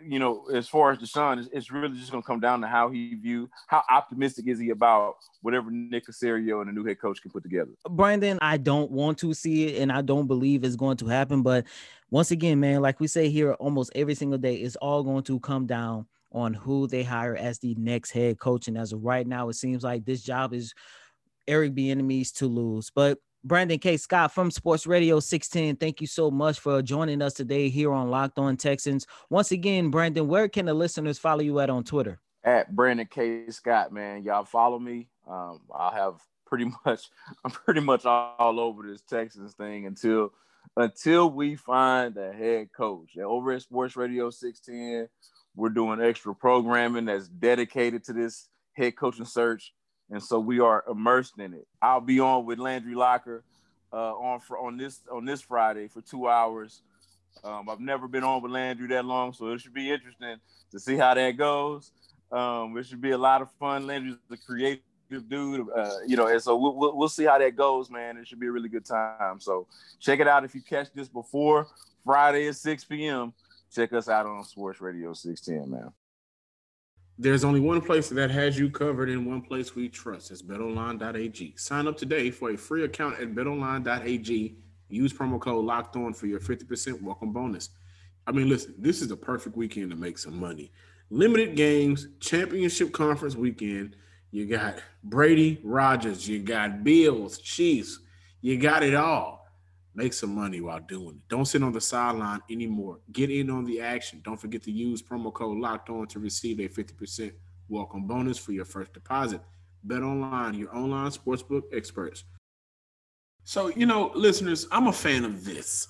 you 0.07 0.19
know, 0.19 0.47
as 0.55 0.69
far 0.69 0.93
as 0.93 0.99
Deshaun, 0.99 1.39
it's, 1.39 1.49
it's 1.53 1.71
really 1.71 1.97
just 1.97 2.11
going 2.11 2.23
to 2.23 2.27
come 2.27 2.41
down 2.41 2.61
to 2.61 2.67
how 2.67 2.91
he 2.91 3.15
view, 3.15 3.49
how 3.67 3.83
optimistic 3.91 4.47
is 4.47 4.59
he 4.59 4.71
about 4.71 5.17
whatever 5.43 5.71
Nick 5.71 6.07
Caserio 6.07 6.61
and 6.61 6.69
the 6.69 6.73
new 6.73 6.85
head 6.85 7.01
coach 7.01 7.23
can 7.23 7.31
put 7.31 7.43
together. 7.43 7.71
Brandon, 7.89 8.39
I 8.41 8.57
don't 8.57 8.91
want 8.91 9.19
to 9.19 9.35
see 9.35 9.67
it, 9.67 9.83
and 9.83 9.93
I 9.93 10.03
don't 10.03 10.27
believe 10.27 10.65
it's 10.65 10.77
going 10.77 10.97
to 10.99 11.07
happen. 11.07 11.43
But 11.43 11.67
once 12.11 12.31
again, 12.31 12.61
man, 12.61 12.81
like 12.81 13.01
we 13.01 13.07
say 13.07 13.29
here 13.29 13.53
almost 13.55 13.93
every 13.95 14.15
single 14.15 14.39
day, 14.39 14.57
it's 14.57 14.77
all 14.77 15.03
going 15.03 15.25
to 15.25 15.41
come 15.41 15.67
down 15.67 16.07
on 16.33 16.55
who 16.55 16.87
they 16.87 17.03
hire 17.03 17.37
as 17.37 17.59
the 17.59 17.75
next 17.77 18.11
head 18.11 18.39
coach. 18.39 18.69
And 18.69 18.77
as 18.77 18.93
of 18.93 19.05
right 19.05 19.27
now, 19.27 19.49
it 19.49 19.55
seems 19.55 19.83
like 19.83 20.05
this 20.05 20.23
job 20.23 20.53
is 20.53 20.75
Eric 21.47 21.75
Bieniemy's 21.75 22.33
to 22.33 22.47
lose. 22.47 22.91
But 22.95 23.19
Brandon 23.49 23.79
K. 23.79 23.97
Scott 23.97 24.35
from 24.35 24.51
Sports 24.51 24.87
Radio 24.87 25.21
610, 25.21 25.77
thank 25.77 26.03
you 26.03 26.07
so 26.07 26.31
much 26.31 26.61
for 26.61 26.83
joining 26.83 27.23
us 27.23 27.33
today 27.33 27.71
here 27.71 27.95
on 27.95 28.11
Locked 28.11 28.39
On 28.39 28.59
Texans. 28.59 29.07
Once 29.31 29.53
again, 29.53 29.91
Brandon, 29.91 30.29
where 30.29 30.49
can 30.49 30.67
the 30.67 30.75
listeners 30.75 31.19
follow 31.19 31.41
you 31.41 31.59
at 31.59 31.71
on 31.71 31.83
Twitter? 31.83 32.21
At 32.45 32.77
Brandon 32.77 33.09
K. 33.11 33.49
Scott, 33.49 33.91
man. 33.91 34.23
Y'all 34.23 34.45
follow 34.45 34.79
me. 34.79 35.09
Um, 35.27 35.61
I'll 35.75 35.91
have 35.91 36.21
pretty 36.47 36.67
much, 36.85 37.09
I'm 37.43 37.51
pretty 37.51 37.81
much 37.81 38.05
all, 38.05 38.37
all 38.39 38.61
over 38.61 38.83
this 38.83 39.01
Texans 39.01 39.55
thing 39.55 39.87
until 39.87 40.35
until 40.77 41.31
we 41.31 41.57
find 41.57 42.19
a 42.19 42.35
head 42.35 42.69
coach. 42.77 43.13
And 43.17 43.25
over 43.25 43.53
at 43.53 43.63
Sports 43.63 43.97
Radio 43.97 44.29
610, 44.29 45.09
we're 45.57 45.71
doing 45.71 46.03
extra 46.03 46.35
programming 46.35 47.07
that's 47.07 47.29
dedicated 47.29 48.05
to 48.05 48.13
this 48.13 48.47
head 48.75 48.95
coaching 48.95 49.25
search 49.25 49.73
and 50.11 50.23
so 50.23 50.39
we 50.39 50.61
are 50.61 50.85
immersed 50.89 51.39
in 51.39 51.55
it. 51.55 51.67
I'll 51.83 52.01
be 52.01 52.21
on 52.21 52.47
with 52.47 52.59
Landry 52.59 52.95
Locker 52.95 53.45
uh, 53.93 54.15
on 54.15 54.41
for 54.41 54.59
on 54.59 54.77
this 54.77 55.01
on 55.11 55.25
this 55.25 55.41
Friday 55.41 55.89
for 55.89 56.01
two 56.01 56.29
hours. 56.29 56.83
Um, 57.45 57.69
I've 57.69 57.81
never 57.81 58.09
been 58.09 58.25
on 58.25 58.43
with 58.43 58.53
Landry 58.53 58.89
that 58.89 59.05
long, 59.05 59.33
so 59.33 59.49
it 59.49 59.61
should 59.61 59.75
be 59.75 59.91
interesting 59.91 60.37
to 60.73 60.81
see 60.81 60.97
how 60.97 61.15
that 61.15 61.37
goes. 61.37 61.93
Um, 62.33 62.77
it 62.77 62.87
should 62.87 63.01
be 63.01 63.13
a 63.13 63.19
lot 63.19 63.43
of 63.43 63.51
fun. 63.53 63.87
Landry's 63.87 64.17
a 64.31 64.37
creative 64.37 64.83
dude, 65.29 65.67
uh, 65.75 65.99
you 66.07 66.17
know, 66.17 66.27
and 66.27 66.43
so 66.43 66.57
we'll, 66.57 66.75
we'll, 66.75 66.97
we'll 66.97 67.09
see 67.09 67.25
how 67.25 67.39
that 67.39 67.57
goes, 67.57 67.91
man. 67.91 68.17
It 68.17 68.27
should 68.27 68.41
be 68.41 68.49
a 68.49 68.53
really 68.53 68.69
good 68.69 68.85
time. 68.85 69.41
So 69.41 69.67
check 70.01 70.21
it 70.21 70.29
out 70.29 70.45
if 70.45 70.55
you 70.55 70.61
catch 70.61 70.93
this 70.93 71.09
before 71.09 71.69
Friday 72.05 72.49
at 72.49 72.57
6 72.57 72.85
p.m. 72.85 73.33
Check 73.75 73.93
us 73.93 74.09
out 74.09 74.27
on 74.27 74.43
Sports 74.45 74.81
Radio 74.81 75.13
610, 75.13 75.71
man. 75.71 75.93
There's 77.21 77.43
only 77.43 77.59
one 77.59 77.81
place 77.81 78.09
that 78.11 78.31
has 78.31 78.57
you 78.57 78.71
covered 78.71 79.09
and 79.09 79.27
one 79.27 79.43
place 79.43 79.75
we 79.75 79.89
trust. 79.89 80.31
It's 80.31 80.41
betonline.ag. 80.41 81.55
Sign 81.57 81.89
up 81.89 81.97
today 81.97 82.31
for 82.31 82.51
a 82.51 82.57
free 82.57 82.85
account 82.85 83.19
at 83.19 83.35
betonline.ag. 83.35 84.57
Use 84.89 85.13
promo 85.13 85.41
code 85.41 85.65
locked 85.65 85.97
on 85.97 86.15
for 86.15 86.29
your 86.29 86.39
50% 86.39 87.03
welcome 87.03 87.33
bonus. 87.33 87.71
I 88.25 88.31
mean, 88.31 88.49
listen, 88.49 88.75
this 88.79 89.03
is 89.03 89.09
the 89.09 89.17
perfect 89.17 89.57
weekend 89.57 89.91
to 89.91 89.97
make 89.97 90.17
some 90.17 90.39
money. 90.39 90.71
Limited 91.11 91.57
games, 91.57 92.07
championship 92.21 92.93
conference 92.93 93.35
weekend. 93.35 93.97
You 94.31 94.47
got 94.47 94.77
Brady, 95.03 95.59
Rodgers, 95.65 96.29
you 96.29 96.39
got 96.39 96.85
Bills, 96.85 97.39
Chiefs, 97.39 97.99
you 98.43 98.59
got 98.59 98.85
it 98.85 98.95
all. 98.95 99.38
Make 99.99 100.13
some 100.13 100.33
money 100.33 100.61
while 100.61 100.79
doing 100.79 101.17
it. 101.17 101.29
Don't 101.29 101.45
sit 101.45 101.61
on 101.61 101.73
the 101.73 101.81
sideline 101.81 102.39
anymore. 102.49 103.01
Get 103.11 103.33
in 103.33 103.51
on 103.51 103.65
the 103.65 103.81
action. 103.81 104.21
Don't 104.23 104.41
forget 104.41 104.63
to 104.63 104.71
use 104.71 105.03
promo 105.03 105.35
code 105.35 105.59
locked 105.59 105.91
on 105.91 106.07
to 106.07 106.21
receive 106.21 106.61
a 106.61 106.69
50% 106.69 107.33
welcome 107.69 108.07
bonus 108.07 108.39
for 108.39 108.53
your 108.53 108.65
first 108.65 108.93
deposit. 108.93 109.41
Bet 109.83 110.05
online, 110.05 110.55
your 110.55 110.73
online 110.73 111.11
sportsbook 111.11 111.63
experts. 111.73 112.23
So, 113.43 113.71
you 113.71 113.87
know, 113.87 114.13
listeners, 114.15 114.69
I'm 114.71 114.87
a 114.87 114.93
fan 114.93 115.25
of 115.25 115.45
this. 115.45 115.89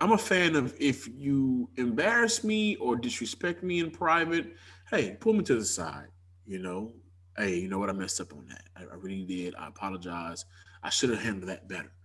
I'm 0.00 0.12
a 0.12 0.18
fan 0.18 0.54
of 0.54 0.74
if 0.78 1.08
you 1.08 1.70
embarrass 1.76 2.44
me 2.44 2.76
or 2.76 2.94
disrespect 2.94 3.62
me 3.62 3.80
in 3.80 3.90
private, 3.90 4.54
hey, 4.90 5.16
pull 5.18 5.32
me 5.32 5.42
to 5.44 5.54
the 5.54 5.64
side. 5.64 6.08
You 6.44 6.58
know, 6.58 6.92
hey, 7.38 7.56
you 7.56 7.68
know 7.68 7.78
what? 7.78 7.88
I 7.88 7.94
messed 7.94 8.20
up 8.20 8.34
on 8.34 8.46
that. 8.48 8.64
I, 8.76 8.82
I 8.82 8.96
really 8.96 9.24
did. 9.24 9.54
I 9.54 9.68
apologize. 9.68 10.44
I 10.82 10.90
should 10.90 11.08
have 11.08 11.22
handled 11.22 11.48
that 11.48 11.66
better. 11.68 11.95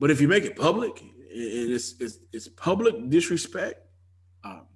But 0.00 0.10
if 0.10 0.20
you 0.20 0.26
make 0.26 0.44
it 0.44 0.56
public, 0.56 1.04
it's 1.30 1.94
it's, 2.00 2.18
it's 2.32 2.48
public 2.48 3.10
disrespect, 3.10 3.82
um, 4.42 4.66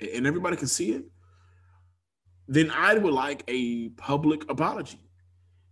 and 0.00 0.26
everybody 0.26 0.56
can 0.56 0.66
see 0.66 0.92
it, 0.92 1.04
then 2.48 2.70
I 2.72 2.94
would 2.98 3.14
like 3.14 3.44
a 3.48 3.88
public 3.90 4.50
apology. 4.50 5.00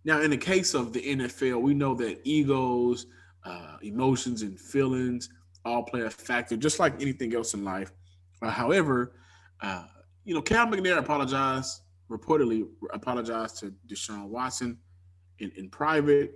Now, 0.05 0.21
in 0.21 0.31
the 0.31 0.37
case 0.37 0.73
of 0.73 0.93
the 0.93 1.01
NFL, 1.01 1.61
we 1.61 1.73
know 1.73 1.93
that 1.95 2.21
egos, 2.23 3.07
uh, 3.43 3.77
emotions, 3.81 4.41
and 4.41 4.59
feelings 4.59 5.29
all 5.65 5.83
play 5.83 6.01
a 6.01 6.09
factor, 6.09 6.55
just 6.55 6.79
like 6.79 7.01
anything 7.01 7.35
else 7.35 7.53
in 7.53 7.65
life. 7.65 7.91
Uh, 8.41 8.51
however, 8.51 9.13
uh, 9.61 9.85
you 10.23 10.33
know, 10.33 10.41
Cal 10.41 10.67
McNair 10.67 10.97
apologized, 10.97 11.81
reportedly 12.09 12.67
apologized 12.93 13.57
to 13.59 13.73
Deshaun 13.87 14.27
Watson 14.27 14.77
in, 15.39 15.51
in 15.57 15.69
private, 15.69 16.33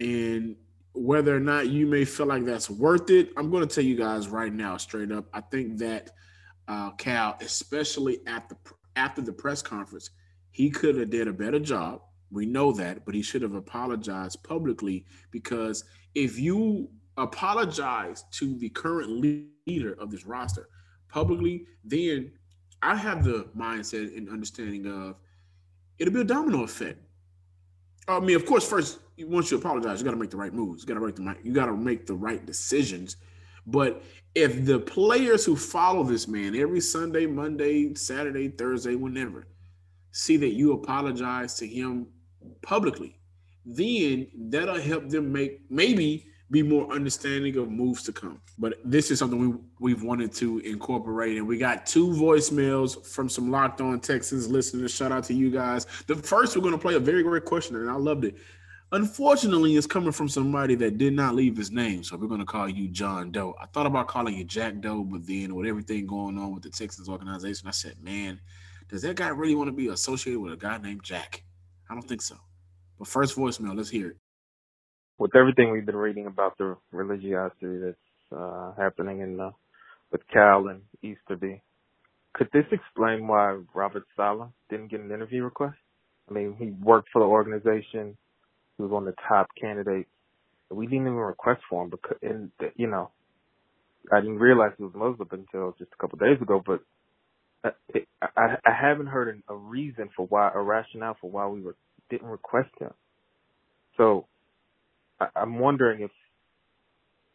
and 0.00 0.56
whether 0.92 1.34
or 1.34 1.40
not 1.40 1.68
you 1.68 1.86
may 1.86 2.04
feel 2.04 2.26
like 2.26 2.44
that's 2.44 2.70
worth 2.70 3.10
it, 3.10 3.30
I'm 3.36 3.50
going 3.50 3.66
to 3.66 3.72
tell 3.72 3.84
you 3.84 3.96
guys 3.96 4.28
right 4.28 4.52
now, 4.52 4.76
straight 4.76 5.12
up. 5.12 5.26
I 5.32 5.40
think 5.40 5.78
that 5.78 6.10
uh, 6.66 6.90
Cal, 6.92 7.36
especially 7.40 8.18
the 8.24 8.56
after 8.96 9.22
the 9.22 9.32
press 9.32 9.62
conference, 9.62 10.10
he 10.50 10.70
could 10.70 10.96
have 10.96 11.10
did 11.10 11.28
a 11.28 11.32
better 11.32 11.60
job. 11.60 12.02
We 12.30 12.46
know 12.46 12.72
that, 12.72 13.06
but 13.06 13.14
he 13.14 13.22
should 13.22 13.42
have 13.42 13.54
apologized 13.54 14.42
publicly 14.42 15.06
because 15.30 15.84
if 16.14 16.38
you 16.38 16.90
apologize 17.16 18.24
to 18.32 18.56
the 18.58 18.68
current 18.70 19.10
leader 19.66 19.94
of 19.94 20.10
this 20.10 20.26
roster 20.26 20.68
publicly, 21.08 21.66
then 21.84 22.32
I 22.82 22.96
have 22.96 23.24
the 23.24 23.48
mindset 23.56 24.16
and 24.16 24.28
understanding 24.28 24.86
of 24.86 25.16
it'll 25.98 26.12
be 26.12 26.20
a 26.20 26.24
domino 26.24 26.64
effect. 26.64 26.98
I 28.08 28.20
mean, 28.20 28.36
of 28.36 28.46
course, 28.46 28.66
first 28.68 28.98
once 29.18 29.50
you 29.50 29.58
apologize, 29.58 30.00
you 30.00 30.04
got 30.04 30.12
to 30.12 30.16
make 30.16 30.30
the 30.30 30.36
right 30.36 30.52
moves. 30.52 30.82
You 30.82 30.88
got 30.88 30.94
to 30.94 31.06
make 31.06 31.16
the 31.16 31.22
right, 31.22 31.36
you 31.42 31.52
got 31.52 31.66
to 31.66 31.76
make 31.76 32.06
the 32.06 32.14
right 32.14 32.44
decisions. 32.44 33.16
But 33.66 34.02
if 34.34 34.64
the 34.64 34.78
players 34.78 35.44
who 35.44 35.56
follow 35.56 36.02
this 36.04 36.26
man 36.26 36.56
every 36.56 36.80
Sunday, 36.80 37.26
Monday, 37.26 37.94
Saturday, 37.94 38.48
Thursday, 38.48 38.94
whenever, 38.94 39.46
see 40.12 40.36
that 40.38 40.54
you 40.54 40.72
apologize 40.72 41.54
to 41.54 41.66
him 41.66 42.06
publicly, 42.62 43.18
then 43.66 44.26
that'll 44.34 44.80
help 44.80 45.08
them 45.08 45.30
make 45.32 45.60
maybe 45.70 46.26
be 46.50 46.62
more 46.62 46.90
understanding 46.92 47.56
of 47.56 47.70
moves 47.70 48.02
to 48.04 48.12
come. 48.12 48.40
But 48.58 48.78
this 48.84 49.10
is 49.10 49.18
something 49.18 49.38
we 49.38 49.58
we've 49.80 50.02
wanted 50.02 50.32
to 50.34 50.58
incorporate, 50.60 51.36
and 51.36 51.46
we 51.46 51.58
got 51.58 51.86
two 51.86 52.08
voicemails 52.08 53.06
from 53.06 53.28
some 53.28 53.50
locked 53.50 53.80
on 53.80 54.00
Texans 54.00 54.48
listeners. 54.48 54.94
Shout 54.94 55.12
out 55.12 55.24
to 55.24 55.34
you 55.34 55.50
guys. 55.50 55.86
The 56.06 56.16
first, 56.16 56.56
we're 56.56 56.62
going 56.62 56.72
to 56.72 56.78
play 56.78 56.94
a 56.94 57.00
very 57.00 57.22
great 57.22 57.44
question, 57.44 57.76
and 57.76 57.90
I 57.90 57.94
loved 57.94 58.24
it. 58.24 58.36
Unfortunately, 58.90 59.76
it's 59.76 59.86
coming 59.86 60.12
from 60.12 60.30
somebody 60.30 60.74
that 60.76 60.96
did 60.96 61.12
not 61.12 61.34
leave 61.34 61.54
his 61.54 61.70
name, 61.70 62.02
so 62.02 62.16
we're 62.16 62.26
going 62.26 62.40
to 62.40 62.46
call 62.46 62.70
you 62.70 62.88
John 62.88 63.30
Doe. 63.30 63.54
I 63.60 63.66
thought 63.66 63.84
about 63.84 64.08
calling 64.08 64.34
you 64.34 64.44
Jack 64.44 64.80
Doe, 64.80 65.04
but 65.04 65.26
then 65.26 65.54
with 65.54 65.66
everything 65.66 66.06
going 66.06 66.38
on 66.38 66.54
with 66.54 66.62
the 66.62 66.70
Texans 66.70 67.06
organization, 67.06 67.68
I 67.68 67.72
said, 67.72 68.02
man, 68.02 68.40
does 68.88 69.02
that 69.02 69.16
guy 69.16 69.28
really 69.28 69.54
want 69.54 69.68
to 69.68 69.72
be 69.72 69.88
associated 69.88 70.40
with 70.40 70.54
a 70.54 70.56
guy 70.56 70.78
named 70.78 71.02
Jack? 71.02 71.44
I 71.90 71.94
don't 71.94 72.08
think 72.08 72.22
so. 72.22 72.36
But 72.98 73.08
first 73.08 73.36
voicemail, 73.36 73.76
let's 73.76 73.90
hear 73.90 74.08
it. 74.08 74.16
With 75.18 75.36
everything 75.36 75.72
we've 75.72 75.86
been 75.86 75.96
reading 75.96 76.26
about 76.26 76.58
the 76.58 76.76
religiosity 76.92 77.78
that's 77.84 78.36
uh, 78.36 78.72
happening 78.76 79.20
in 79.20 79.36
the, 79.36 79.52
with 80.12 80.22
Cal 80.32 80.68
and 80.68 80.82
Easterby, 81.02 81.62
could 82.34 82.48
this 82.52 82.66
explain 82.72 83.26
why 83.26 83.58
Robert 83.74 84.04
Saleh 84.16 84.50
didn't 84.70 84.90
get 84.90 85.00
an 85.00 85.12
interview 85.12 85.44
request? 85.44 85.76
I 86.30 86.34
mean, 86.34 86.56
he 86.58 86.70
worked 86.84 87.08
for 87.12 87.20
the 87.20 87.26
organization 87.26 88.16
he 88.76 88.82
was 88.82 88.92
one 88.92 89.08
of 89.08 89.14
the 89.14 89.22
top 89.28 89.48
candidates. 89.60 90.08
We 90.70 90.86
didn't 90.86 91.02
even 91.02 91.14
request 91.14 91.62
for 91.70 91.84
him 91.84 91.90
because, 91.90 92.18
and 92.22 92.50
you 92.76 92.88
know, 92.88 93.10
I 94.12 94.20
didn't 94.20 94.38
realize 94.38 94.72
he 94.78 94.84
was 94.84 94.94
Muslim 94.94 95.28
until 95.32 95.74
just 95.78 95.92
a 95.92 96.00
couple 96.00 96.16
of 96.16 96.20
days 96.28 96.40
ago. 96.42 96.62
But 96.64 96.80
I, 97.64 97.70
I, 98.22 98.56
I 98.66 98.72
haven't 98.80 99.08
heard 99.08 99.42
a 99.48 99.54
reason 99.54 100.10
for 100.16 100.26
why, 100.26 100.50
a 100.54 100.60
rationale 100.60 101.16
for 101.20 101.30
why 101.30 101.46
we 101.48 101.62
were, 101.62 101.76
didn't 102.10 102.28
request 102.28 102.70
him. 102.80 102.92
So 103.96 104.26
I, 105.20 105.28
I'm 105.36 105.58
wondering 105.58 106.02
if 106.02 106.10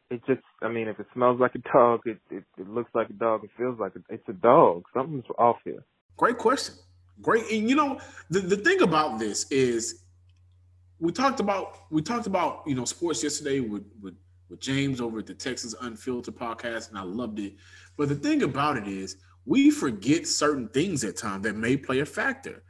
it 0.10 0.22
just, 0.28 0.42
I 0.62 0.68
mean, 0.68 0.88
if 0.88 1.00
it 1.00 1.08
smells 1.14 1.40
like 1.40 1.56
a 1.56 1.60
dog, 1.60 2.02
it, 2.06 2.20
it, 2.30 2.44
it 2.58 2.70
looks 2.70 2.92
like 2.94 3.10
a 3.10 3.14
dog, 3.14 3.44
it 3.44 3.50
feels 3.58 3.80
like 3.80 3.94
a, 3.96 4.14
it's 4.14 4.28
a 4.30 4.34
dog. 4.34 4.84
Something's 4.94 5.26
off 5.38 5.58
here. 5.64 5.84
Great 6.18 6.38
question. 6.38 6.76
Great. 7.22 7.50
And 7.52 7.70
you 7.70 7.76
know, 7.76 8.00
the, 8.30 8.40
the 8.40 8.58
thing 8.58 8.82
about 8.82 9.20
this 9.20 9.50
is 9.52 10.04
we 11.00 11.12
talked 11.12 11.40
about 11.40 11.92
we 11.92 12.02
talked 12.02 12.28
about 12.28 12.64
you 12.66 12.76
know 12.76 12.86
sports 12.86 13.22
yesterday 13.24 13.60
with 13.60 13.84
with 14.02 14.16
with 14.50 14.60
James 14.60 15.02
over 15.02 15.20
at 15.20 15.26
the 15.26 15.34
Texas 15.34 15.76
Unfiltered 15.82 16.36
podcast, 16.36 16.90
and 16.90 16.98
I 16.98 17.04
loved 17.04 17.40
it. 17.40 17.56
But 17.98 18.10
the 18.10 18.16
thing 18.16 18.44
about 18.44 18.78
it 18.78 18.88
is, 18.88 19.18
we 19.46 19.70
forget 19.70 20.28
certain 20.28 20.70
things 20.70 21.04
at 21.04 21.18
times 21.18 21.44
that 21.44 21.56
may 21.56 21.76
play 21.78 22.00
a 22.00 22.06
factor. 22.06 22.64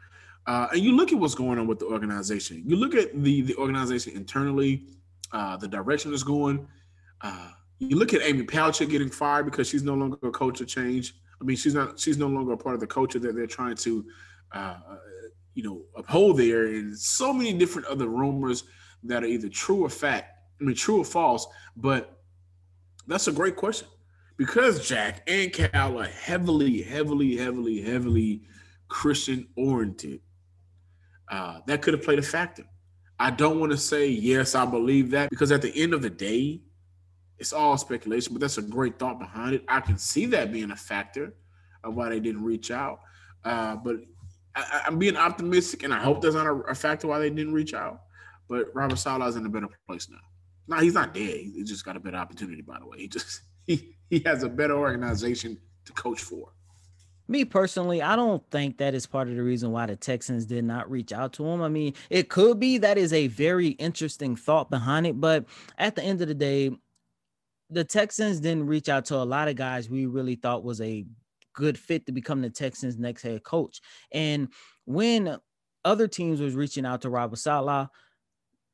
Uh, 0.45 0.67
and 0.71 0.81
you 0.81 0.95
look 0.95 1.11
at 1.11 1.19
what's 1.19 1.35
going 1.35 1.57
on 1.57 1.67
with 1.67 1.79
the 1.79 1.85
organization. 1.85 2.63
You 2.65 2.75
look 2.75 2.95
at 2.95 3.23
the 3.23 3.41
the 3.41 3.55
organization 3.55 4.13
internally, 4.15 4.87
uh, 5.33 5.57
the 5.57 5.67
direction 5.67 6.13
is 6.13 6.23
going. 6.23 6.65
Uh, 7.21 7.49
you 7.79 7.97
look 7.97 8.13
at 8.13 8.21
Amy 8.21 8.43
Palcic 8.43 8.89
getting 8.89 9.09
fired 9.09 9.43
because 9.43 9.67
she's 9.67 9.83
no 9.83 9.93
longer 9.93 10.17
a 10.23 10.31
culture 10.31 10.65
change. 10.65 11.15
I 11.41 11.43
mean, 11.43 11.57
she's 11.57 11.73
not. 11.73 11.99
She's 11.99 12.17
no 12.17 12.27
longer 12.27 12.53
a 12.53 12.57
part 12.57 12.75
of 12.75 12.79
the 12.79 12.87
culture 12.87 13.19
that 13.19 13.35
they're 13.35 13.47
trying 13.47 13.75
to 13.77 14.05
uh, 14.53 14.77
you 15.55 15.63
know, 15.63 15.81
uphold 15.95 16.37
there, 16.37 16.67
and 16.67 16.97
so 16.97 17.33
many 17.33 17.53
different 17.53 17.87
other 17.87 18.07
rumors 18.07 18.63
that 19.03 19.23
are 19.23 19.27
either 19.27 19.49
true 19.49 19.85
or 19.85 19.89
fact. 19.89 20.39
I 20.59 20.63
mean, 20.63 20.75
true 20.75 21.01
or 21.01 21.05
false. 21.05 21.45
But 21.75 22.19
that's 23.07 23.27
a 23.27 23.31
great 23.31 23.55
question 23.55 23.87
because 24.37 24.87
Jack 24.87 25.23
and 25.27 25.51
Cal 25.51 25.99
are 25.99 26.05
heavily, 26.05 26.81
heavily, 26.81 27.35
heavily, 27.35 27.81
heavily 27.81 28.43
Christian 28.87 29.47
oriented, 29.57 30.21
uh, 31.29 31.59
that 31.67 31.81
could 31.81 31.93
have 31.93 32.03
played 32.03 32.19
a 32.19 32.23
factor. 32.23 32.63
I 33.19 33.31
don't 33.31 33.59
want 33.59 33.71
to 33.71 33.77
say 33.77 34.07
yes, 34.07 34.55
I 34.55 34.65
believe 34.65 35.11
that 35.11 35.29
because 35.29 35.51
at 35.51 35.61
the 35.61 35.71
end 35.81 35.93
of 35.93 36.01
the 36.01 36.09
day, 36.09 36.61
it's 37.37 37.53
all 37.53 37.77
speculation, 37.77 38.33
but 38.33 38.41
that's 38.41 38.57
a 38.57 38.61
great 38.61 38.97
thought 38.99 39.19
behind 39.19 39.55
it. 39.55 39.63
I 39.67 39.79
can 39.81 39.97
see 39.97 40.25
that 40.27 40.51
being 40.51 40.71
a 40.71 40.75
factor 40.75 41.33
of 41.83 41.95
why 41.95 42.09
they 42.09 42.19
didn't 42.19 42.43
reach 42.43 42.71
out. 42.71 43.01
Uh, 43.43 43.75
but 43.75 43.97
I, 44.55 44.83
am 44.87 44.99
being 44.99 45.17
optimistic, 45.17 45.83
and 45.83 45.93
I 45.93 45.99
hope 45.99 46.21
that's 46.21 46.35
not 46.35 46.47
a, 46.47 46.53
a, 46.53 46.75
factor 46.75 47.07
why 47.07 47.19
they 47.19 47.29
didn't 47.29 47.53
reach 47.53 47.73
out. 47.73 48.03
But 48.47 48.67
Robert 48.73 48.97
Saleh 48.97 49.27
is 49.27 49.35
in 49.35 49.45
a 49.45 49.49
better 49.49 49.67
place 49.87 50.09
now. 50.09 50.17
No, 50.67 50.77
he's 50.77 50.93
not 50.93 51.13
dead. 51.13 51.37
He 51.53 51.63
just 51.63 51.83
got 51.83 51.97
a 51.97 51.99
better 51.99 52.17
opportunity. 52.17 52.61
By 52.61 52.79
the 52.79 52.87
way, 52.87 52.99
he 52.99 53.07
just 53.07 53.41
he 53.67 53.95
he 54.09 54.19
has 54.25 54.43
a 54.43 54.49
better 54.49 54.77
organization 54.77 55.57
to 55.85 55.93
coach 55.93 56.21
for. 56.21 56.53
Me 57.27 57.45
personally, 57.45 58.01
I 58.01 58.15
don't 58.15 58.43
think 58.51 58.77
that 58.77 58.93
is 58.93 59.05
part 59.05 59.29
of 59.29 59.35
the 59.35 59.43
reason 59.43 59.71
why 59.71 59.85
the 59.85 59.95
Texans 59.95 60.45
did 60.45 60.65
not 60.65 60.91
reach 60.91 61.13
out 61.13 61.33
to 61.33 61.45
him. 61.45 61.61
I 61.61 61.69
mean, 61.69 61.93
it 62.09 62.29
could 62.29 62.59
be 62.59 62.77
that 62.79 62.97
is 62.97 63.13
a 63.13 63.27
very 63.27 63.69
interesting 63.69 64.35
thought 64.35 64.69
behind 64.69 65.07
it, 65.07 65.19
but 65.19 65.45
at 65.77 65.95
the 65.95 66.03
end 66.03 66.21
of 66.21 66.27
the 66.27 66.33
day, 66.33 66.71
the 67.69 67.83
Texans 67.83 68.39
didn't 68.39 68.67
reach 68.67 68.89
out 68.89 69.05
to 69.05 69.15
a 69.15 69.23
lot 69.23 69.47
of 69.47 69.55
guys 69.55 69.89
we 69.89 70.05
really 70.05 70.35
thought 70.35 70.65
was 70.65 70.81
a 70.81 71.05
good 71.53 71.77
fit 71.77 72.05
to 72.05 72.11
become 72.11 72.41
the 72.41 72.49
Texans' 72.49 72.97
next 72.97 73.21
head 73.21 73.43
coach. 73.43 73.79
And 74.11 74.49
when 74.85 75.37
other 75.85 76.07
teams 76.07 76.41
was 76.41 76.55
reaching 76.55 76.85
out 76.85 77.01
to 77.01 77.09
Robert 77.09 77.37
Saleh, 77.37 77.87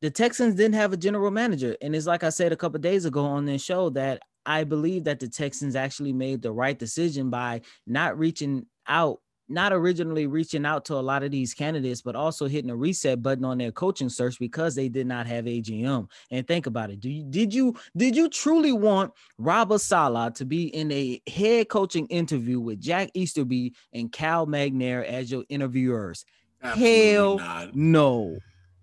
the 0.02 0.10
Texans 0.10 0.56
didn't 0.56 0.76
have 0.76 0.94
a 0.94 0.98
general 0.98 1.32
manager. 1.32 1.76
And 1.82 1.96
it's 1.96 2.08
like 2.08 2.24
I 2.24 2.30
said 2.30 2.52
a 2.52 2.58
couple 2.58 2.80
days 2.80 3.06
ago 3.06 3.26
on 3.26 3.46
this 3.46 3.62
show 3.62 3.90
that 3.92 4.22
I 4.50 4.64
believe 4.64 5.04
that 5.04 5.20
the 5.20 5.28
Texans 5.28 5.76
actually 5.76 6.12
made 6.12 6.42
the 6.42 6.52
right 6.52 6.78
decision 6.78 7.30
by 7.30 7.62
not 7.86 8.18
reaching 8.18 8.66
out 8.88 9.22
not 9.52 9.74
originally 9.74 10.28
reaching 10.28 10.66
out 10.66 10.86
to 10.86 10.94
a 10.96 11.02
lot 11.02 11.24
of 11.24 11.32
these 11.32 11.56
candidates, 11.56 12.02
but 12.02 12.16
also 12.16 12.48
hitting 12.48 12.70
a 12.70 12.76
reset 12.76 13.22
button 13.22 13.44
on 13.44 13.58
their 13.58 13.72
coaching 13.72 14.10
search 14.10 14.38
because 14.38 14.76
they 14.76 14.90
did 14.90 15.08
not 15.08 15.26
have 15.26 15.48
a 15.48 15.62
GM. 15.62 16.08
And 16.30 16.48
think 16.48 16.68
about 16.68 16.92
it. 16.92 17.00
Do 17.00 17.10
you 17.10 17.24
did 17.24 17.54
you 17.54 17.76
did 17.96 18.16
you 18.16 18.30
truly 18.30 18.72
want 18.72 19.12
Robert 19.38 19.82
Saleh 19.82 20.34
to 20.36 20.46
be 20.46 20.68
in 20.68 20.92
a 20.92 21.22
head 21.28 21.70
coaching 21.70 22.06
interview 22.08 22.60
with 22.60 22.80
Jack 22.80 23.10
Easterby 23.16 23.74
and 23.94 24.12
Cal 24.12 24.48
McNair 24.48 25.06
as 25.06 25.32
your 25.32 25.44
interviewers? 25.50 26.26
Absolutely 26.64 27.12
Hell 27.12 27.38
not. 27.38 27.76
no. 27.76 28.38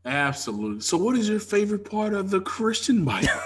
Absolutely. 0.04 0.80
So 0.80 0.96
what 0.96 1.16
is 1.16 1.28
your 1.28 1.40
favorite 1.40 1.88
part 1.88 2.14
of 2.14 2.30
the 2.30 2.40
Christian 2.40 3.04
Bible? 3.04 3.28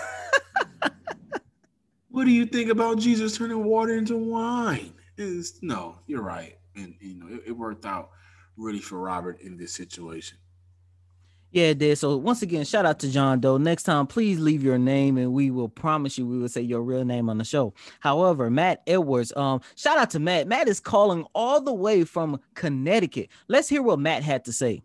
what 2.11 2.25
do 2.25 2.31
you 2.31 2.47
think 2.47 2.71
about 2.71 2.99
Jesus 2.99 3.37
turning 3.37 3.65
water 3.65 3.95
into 3.95 4.17
wine? 4.17 4.93
Is 5.17 5.59
no, 5.63 5.99
you're 6.07 6.23
right 6.23 6.57
and 6.77 6.95
you 7.01 7.15
know 7.15 7.27
it, 7.35 7.43
it 7.49 7.53
worked 7.53 7.85
out 7.85 8.11
really 8.57 8.81
for 8.81 8.99
Robert 8.99 9.41
in 9.41 9.57
this 9.57 9.73
situation. 9.73 10.39
Yeah, 11.53 11.65
it 11.65 11.79
did. 11.79 11.99
So 11.99 12.17
once 12.17 12.43
again, 12.43 12.65
shout 12.65 12.87
out 12.87 13.01
to 13.01 13.11
John 13.11 13.41
Doe. 13.41 13.57
Next 13.57 13.83
time, 13.83 14.07
please 14.07 14.39
leave 14.39 14.63
your 14.63 14.79
name, 14.79 15.19
and 15.19 15.33
we 15.33 15.51
will 15.51 15.69
promise 15.69 16.17
you 16.17 16.25
we 16.25 16.39
will 16.39 16.49
say 16.49 16.61
your 16.61 16.83
real 16.83 17.05
name 17.05 17.29
on 17.29 17.39
the 17.39 17.45
show. 17.45 17.75
However, 17.99 18.51
Matt 18.51 18.83
Edwards, 18.87 19.33
um, 19.37 19.61
shout 19.75 19.99
out 19.99 20.11
to 20.11 20.21
Matt. 20.21 20.47
Matt 20.47 20.69
is 20.69 20.79
calling 20.79 21.27
all 21.35 21.61
the 21.61 21.75
way 21.75 22.05
from 22.05 22.41
Connecticut. 22.55 23.31
Let's 23.49 23.69
hear 23.69 23.83
what 23.83 23.99
Matt 23.99 24.23
had 24.23 24.45
to 24.45 24.53
say. 24.53 24.83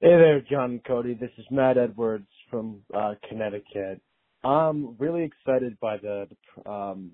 Hey 0.00 0.16
there, 0.16 0.40
John 0.40 0.70
and 0.70 0.84
Cody. 0.84 1.14
This 1.14 1.30
is 1.36 1.44
Matt 1.50 1.76
Edwards 1.76 2.26
from 2.50 2.80
uh, 2.94 3.14
Connecticut. 3.28 4.00
I'm 4.44 4.96
really 4.98 5.22
excited 5.24 5.78
by 5.80 5.98
the, 5.98 6.28
the 6.64 6.70
um, 6.70 7.12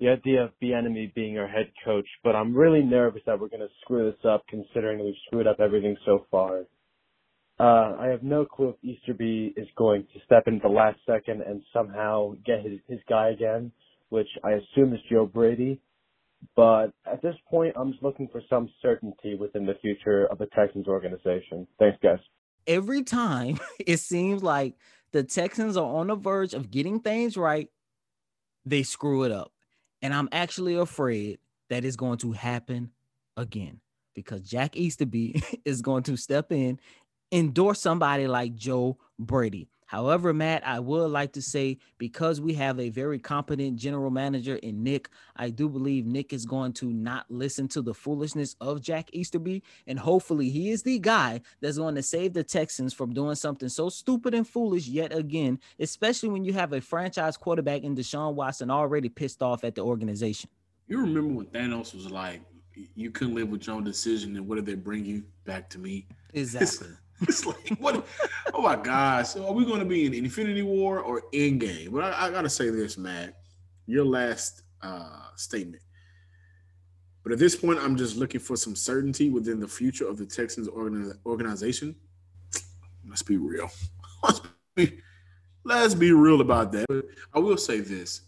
the 0.00 0.08
idea 0.08 0.42
of 0.42 0.50
Bieniemy 0.62 1.14
being 1.14 1.38
our 1.38 1.46
head 1.46 1.70
coach, 1.84 2.06
but 2.24 2.34
I'm 2.34 2.54
really 2.54 2.82
nervous 2.82 3.22
that 3.26 3.38
we're 3.38 3.48
going 3.48 3.60
to 3.60 3.68
screw 3.82 4.10
this 4.10 4.20
up 4.28 4.44
considering 4.48 5.04
we've 5.04 5.14
screwed 5.26 5.46
up 5.46 5.60
everything 5.60 5.96
so 6.04 6.26
far. 6.30 6.64
Uh, 7.60 7.96
I 8.00 8.08
have 8.08 8.24
no 8.24 8.44
clue 8.44 8.70
if 8.70 8.76
Easterby 8.82 9.54
is 9.56 9.68
going 9.76 10.02
to 10.12 10.20
step 10.26 10.48
in 10.48 10.58
the 10.62 10.68
last 10.68 10.98
second 11.06 11.42
and 11.42 11.62
somehow 11.72 12.34
get 12.44 12.64
his, 12.64 12.80
his 12.88 12.98
guy 13.08 13.28
again, 13.30 13.70
which 14.08 14.26
I 14.42 14.52
assume 14.52 14.92
is 14.92 15.00
Joe 15.08 15.26
Brady. 15.26 15.80
But 16.56 16.88
at 17.10 17.22
this 17.22 17.36
point, 17.48 17.74
I'm 17.76 17.92
just 17.92 18.02
looking 18.02 18.28
for 18.28 18.42
some 18.50 18.68
certainty 18.82 19.36
within 19.36 19.64
the 19.64 19.74
future 19.80 20.26
of 20.26 20.38
the 20.38 20.46
Texans 20.46 20.88
organization. 20.88 21.66
Thanks, 21.78 21.96
guys. 22.02 22.18
Every 22.66 23.04
time 23.04 23.60
it 23.78 23.98
seems 23.98 24.42
like 24.42 24.74
the 25.14 25.22
Texans 25.22 25.76
are 25.76 25.86
on 25.86 26.08
the 26.08 26.16
verge 26.16 26.54
of 26.54 26.72
getting 26.72 26.98
things 26.98 27.36
right, 27.36 27.70
they 28.66 28.82
screw 28.82 29.22
it 29.22 29.30
up. 29.30 29.52
And 30.02 30.12
I'm 30.12 30.28
actually 30.32 30.74
afraid 30.74 31.38
that 31.70 31.84
is 31.84 31.94
going 31.94 32.18
to 32.18 32.32
happen 32.32 32.90
again 33.36 33.80
because 34.12 34.42
Jack 34.42 34.76
Easterby 34.76 35.40
is 35.64 35.82
going 35.82 36.02
to 36.02 36.16
step 36.16 36.50
in, 36.50 36.80
endorse 37.30 37.80
somebody 37.80 38.26
like 38.26 38.56
Joe 38.56 38.98
Brady. 39.16 39.68
However, 39.86 40.32
Matt, 40.32 40.66
I 40.66 40.80
would 40.80 41.10
like 41.10 41.32
to 41.32 41.42
say 41.42 41.78
because 41.98 42.40
we 42.40 42.54
have 42.54 42.80
a 42.80 42.88
very 42.88 43.18
competent 43.18 43.76
general 43.76 44.10
manager 44.10 44.56
in 44.56 44.82
Nick, 44.82 45.08
I 45.36 45.50
do 45.50 45.68
believe 45.68 46.06
Nick 46.06 46.32
is 46.32 46.46
going 46.46 46.72
to 46.74 46.92
not 46.92 47.26
listen 47.28 47.68
to 47.68 47.82
the 47.82 47.94
foolishness 47.94 48.56
of 48.60 48.80
Jack 48.80 49.10
Easterby. 49.12 49.62
And 49.86 49.98
hopefully, 49.98 50.48
he 50.48 50.70
is 50.70 50.82
the 50.82 50.98
guy 50.98 51.42
that's 51.60 51.78
going 51.78 51.94
to 51.96 52.02
save 52.02 52.32
the 52.32 52.44
Texans 52.44 52.94
from 52.94 53.12
doing 53.12 53.34
something 53.34 53.68
so 53.68 53.88
stupid 53.88 54.34
and 54.34 54.48
foolish 54.48 54.86
yet 54.86 55.14
again, 55.14 55.58
especially 55.78 56.30
when 56.30 56.44
you 56.44 56.52
have 56.54 56.72
a 56.72 56.80
franchise 56.80 57.36
quarterback 57.36 57.82
in 57.82 57.94
Deshaun 57.94 58.34
Watson 58.34 58.70
already 58.70 59.08
pissed 59.08 59.42
off 59.42 59.64
at 59.64 59.74
the 59.74 59.82
organization. 59.82 60.50
You 60.86 61.00
remember 61.00 61.34
when 61.34 61.46
Thanos 61.46 61.94
was 61.94 62.10
like, 62.10 62.40
you 62.94 63.10
couldn't 63.10 63.34
live 63.34 63.48
with 63.48 63.66
your 63.66 63.76
own 63.76 63.84
decision, 63.84 64.36
and 64.36 64.46
what 64.48 64.56
did 64.56 64.66
they 64.66 64.74
bring 64.74 65.04
you 65.04 65.22
back 65.44 65.70
to 65.70 65.78
me? 65.78 66.06
Exactly. 66.32 66.88
it's 67.22 67.46
like 67.46 67.76
what? 67.78 68.06
Oh 68.52 68.62
my 68.62 68.76
gosh! 68.76 69.30
So 69.30 69.46
are 69.46 69.52
we 69.52 69.64
going 69.64 69.80
to 69.80 69.84
be 69.84 70.06
in 70.06 70.14
Infinity 70.14 70.62
War 70.62 71.00
or 71.00 71.22
Endgame? 71.32 71.92
But 71.92 72.04
I, 72.04 72.26
I 72.26 72.30
got 72.30 72.42
to 72.42 72.50
say 72.50 72.70
this, 72.70 72.98
Matt. 72.98 73.34
Your 73.86 74.04
last 74.04 74.62
uh, 74.82 75.28
statement. 75.36 75.82
But 77.22 77.32
at 77.32 77.38
this 77.38 77.56
point, 77.56 77.78
I'm 77.80 77.96
just 77.96 78.16
looking 78.16 78.40
for 78.40 78.56
some 78.56 78.76
certainty 78.76 79.30
within 79.30 79.58
the 79.58 79.68
future 79.68 80.06
of 80.06 80.18
the 80.18 80.26
Texans 80.26 80.68
organi- 80.68 81.16
organization. 81.24 81.96
Let's 83.08 83.22
be 83.22 83.36
real. 83.36 83.70
Let's 84.24 84.40
be, 84.74 84.98
let's 85.64 85.94
be 85.94 86.12
real 86.12 86.40
about 86.40 86.72
that. 86.72 86.86
But 86.88 87.04
I 87.34 87.38
will 87.38 87.58
say 87.58 87.80
this: 87.80 88.22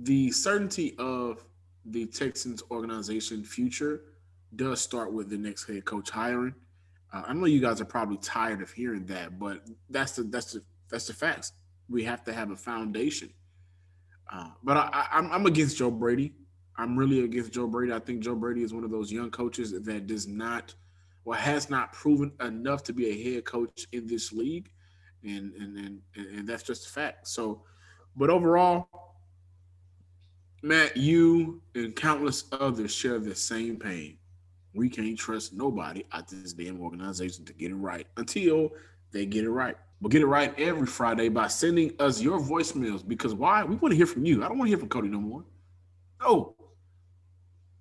the 0.00 0.32
certainty 0.32 0.94
of 0.98 1.44
the 1.84 2.06
Texans 2.06 2.62
organization 2.70 3.44
future 3.44 4.02
does 4.56 4.80
start 4.80 5.12
with 5.12 5.30
the 5.30 5.38
next 5.38 5.68
head 5.68 5.84
coach 5.84 6.10
hiring. 6.10 6.54
Uh, 7.12 7.22
I 7.26 7.32
know 7.32 7.46
you 7.46 7.60
guys 7.60 7.80
are 7.80 7.86
probably 7.86 8.16
tired 8.18 8.62
of 8.62 8.70
hearing 8.70 9.06
that, 9.06 9.38
but 9.38 9.62
that's 9.90 10.12
the 10.12 10.24
that's 10.24 10.52
the 10.52 10.62
that's 10.90 11.06
the 11.06 11.14
facts. 11.14 11.52
We 11.88 12.04
have 12.04 12.24
to 12.24 12.32
have 12.32 12.50
a 12.50 12.56
foundation. 12.56 13.30
Uh, 14.32 14.48
but 14.62 14.76
I, 14.76 15.06
I, 15.12 15.18
I'm 15.18 15.46
against 15.46 15.76
Joe 15.76 15.90
Brady. 15.90 16.34
I'm 16.76 16.96
really 16.96 17.24
against 17.24 17.52
Joe 17.52 17.66
Brady. 17.66 17.92
I 17.92 18.00
think 18.00 18.20
Joe 18.20 18.34
Brady 18.34 18.62
is 18.62 18.74
one 18.74 18.84
of 18.84 18.90
those 18.90 19.10
young 19.12 19.30
coaches 19.30 19.70
that 19.72 20.06
does 20.06 20.26
not, 20.26 20.74
or 21.24 21.36
has 21.36 21.70
not 21.70 21.92
proven 21.92 22.32
enough 22.40 22.82
to 22.84 22.92
be 22.92 23.08
a 23.08 23.34
head 23.34 23.44
coach 23.44 23.86
in 23.92 24.06
this 24.06 24.32
league, 24.32 24.68
and 25.24 25.52
and 25.54 25.78
and 25.78 26.00
and 26.16 26.48
that's 26.48 26.64
just 26.64 26.86
a 26.86 26.90
fact. 26.90 27.28
So, 27.28 27.62
but 28.16 28.30
overall, 28.30 28.88
Matt, 30.62 30.96
you 30.96 31.62
and 31.76 31.94
countless 31.94 32.44
others 32.52 32.92
share 32.92 33.20
the 33.20 33.34
same 33.34 33.76
pain 33.76 34.18
we 34.76 34.88
can't 34.88 35.18
trust 35.18 35.52
nobody 35.52 36.04
at 36.12 36.28
this 36.28 36.52
damn 36.52 36.80
organization 36.80 37.44
to 37.44 37.52
get 37.52 37.70
it 37.70 37.76
right 37.76 38.06
until 38.16 38.70
they 39.12 39.26
get 39.26 39.44
it 39.44 39.50
right. 39.50 39.76
We'll 40.00 40.10
get 40.10 40.22
it 40.22 40.26
right 40.26 40.58
every 40.58 40.86
Friday 40.86 41.28
by 41.28 41.48
sending 41.48 41.92
us 41.98 42.20
your 42.20 42.38
voicemails. 42.38 43.06
Because 43.06 43.34
why? 43.34 43.64
We 43.64 43.76
want 43.76 43.92
to 43.92 43.96
hear 43.96 44.06
from 44.06 44.26
you. 44.26 44.44
I 44.44 44.48
don't 44.48 44.58
want 44.58 44.68
to 44.68 44.70
hear 44.70 44.78
from 44.78 44.88
Cody 44.88 45.08
no 45.08 45.20
more. 45.20 45.44
No. 46.20 46.54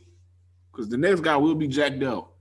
Because 0.70 0.90
the 0.90 0.98
next 0.98 1.20
guy 1.20 1.38
will 1.38 1.54
be 1.54 1.66
Jack 1.66 1.98
Dell. 1.98 2.35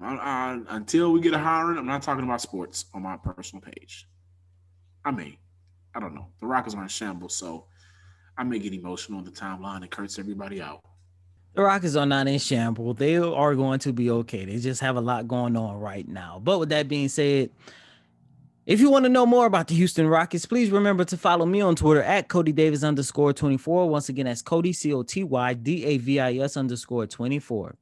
I, 0.00 0.14
I, 0.14 0.76
until 0.76 1.12
we 1.12 1.20
get 1.20 1.34
a 1.34 1.38
hiring, 1.38 1.76
I'm 1.76 1.86
not 1.86 2.02
talking 2.02 2.24
about 2.24 2.40
sports 2.40 2.86
on 2.94 3.02
my 3.02 3.16
personal 3.16 3.60
page. 3.60 4.08
I 5.04 5.10
mean, 5.10 5.36
I 5.94 6.00
don't 6.00 6.14
know. 6.14 6.28
The 6.40 6.46
Rockets 6.46 6.74
are 6.74 6.82
in 6.82 6.88
shambles, 6.88 7.34
so 7.34 7.66
I 8.38 8.44
may 8.44 8.58
get 8.58 8.72
emotional 8.72 9.18
on 9.18 9.24
the 9.24 9.30
timeline 9.30 9.82
and 9.82 9.90
curse 9.90 10.18
everybody 10.18 10.62
out. 10.62 10.80
The 11.54 11.62
Rockets 11.62 11.96
are 11.96 12.06
not 12.06 12.28
in 12.28 12.38
shambles. 12.38 12.96
They 12.96 13.16
are 13.16 13.54
going 13.54 13.80
to 13.80 13.92
be 13.92 14.10
okay. 14.10 14.44
They 14.44 14.58
just 14.58 14.80
have 14.80 14.96
a 14.96 15.00
lot 15.00 15.26
going 15.26 15.56
on 15.56 15.78
right 15.80 16.06
now. 16.06 16.40
But 16.42 16.60
with 16.60 16.68
that 16.68 16.88
being 16.88 17.08
said, 17.08 17.50
if 18.66 18.80
you 18.80 18.88
want 18.88 19.04
to 19.04 19.08
know 19.08 19.26
more 19.26 19.46
about 19.46 19.66
the 19.66 19.74
Houston 19.74 20.06
Rockets, 20.06 20.46
please 20.46 20.70
remember 20.70 21.04
to 21.04 21.16
follow 21.16 21.44
me 21.44 21.60
on 21.60 21.74
Twitter 21.74 22.02
at 22.02 22.28
Cody 22.28 22.52
Davis 22.52 22.84
underscore 22.84 23.32
24. 23.32 23.88
Once 23.88 24.08
again, 24.08 24.26
that's 24.26 24.42
Cody 24.42 24.72
C 24.72 24.92
O 24.92 25.02
T 25.02 25.24
Y 25.24 25.54
D 25.54 25.84
A 25.86 25.98
V 25.98 26.20
I 26.20 26.34
S 26.34 26.56
underscore 26.56 27.06
24. 27.06 27.74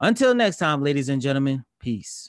Until 0.00 0.34
next 0.34 0.58
time, 0.58 0.82
ladies 0.82 1.08
and 1.08 1.22
gentlemen, 1.22 1.64
peace. 1.80 2.28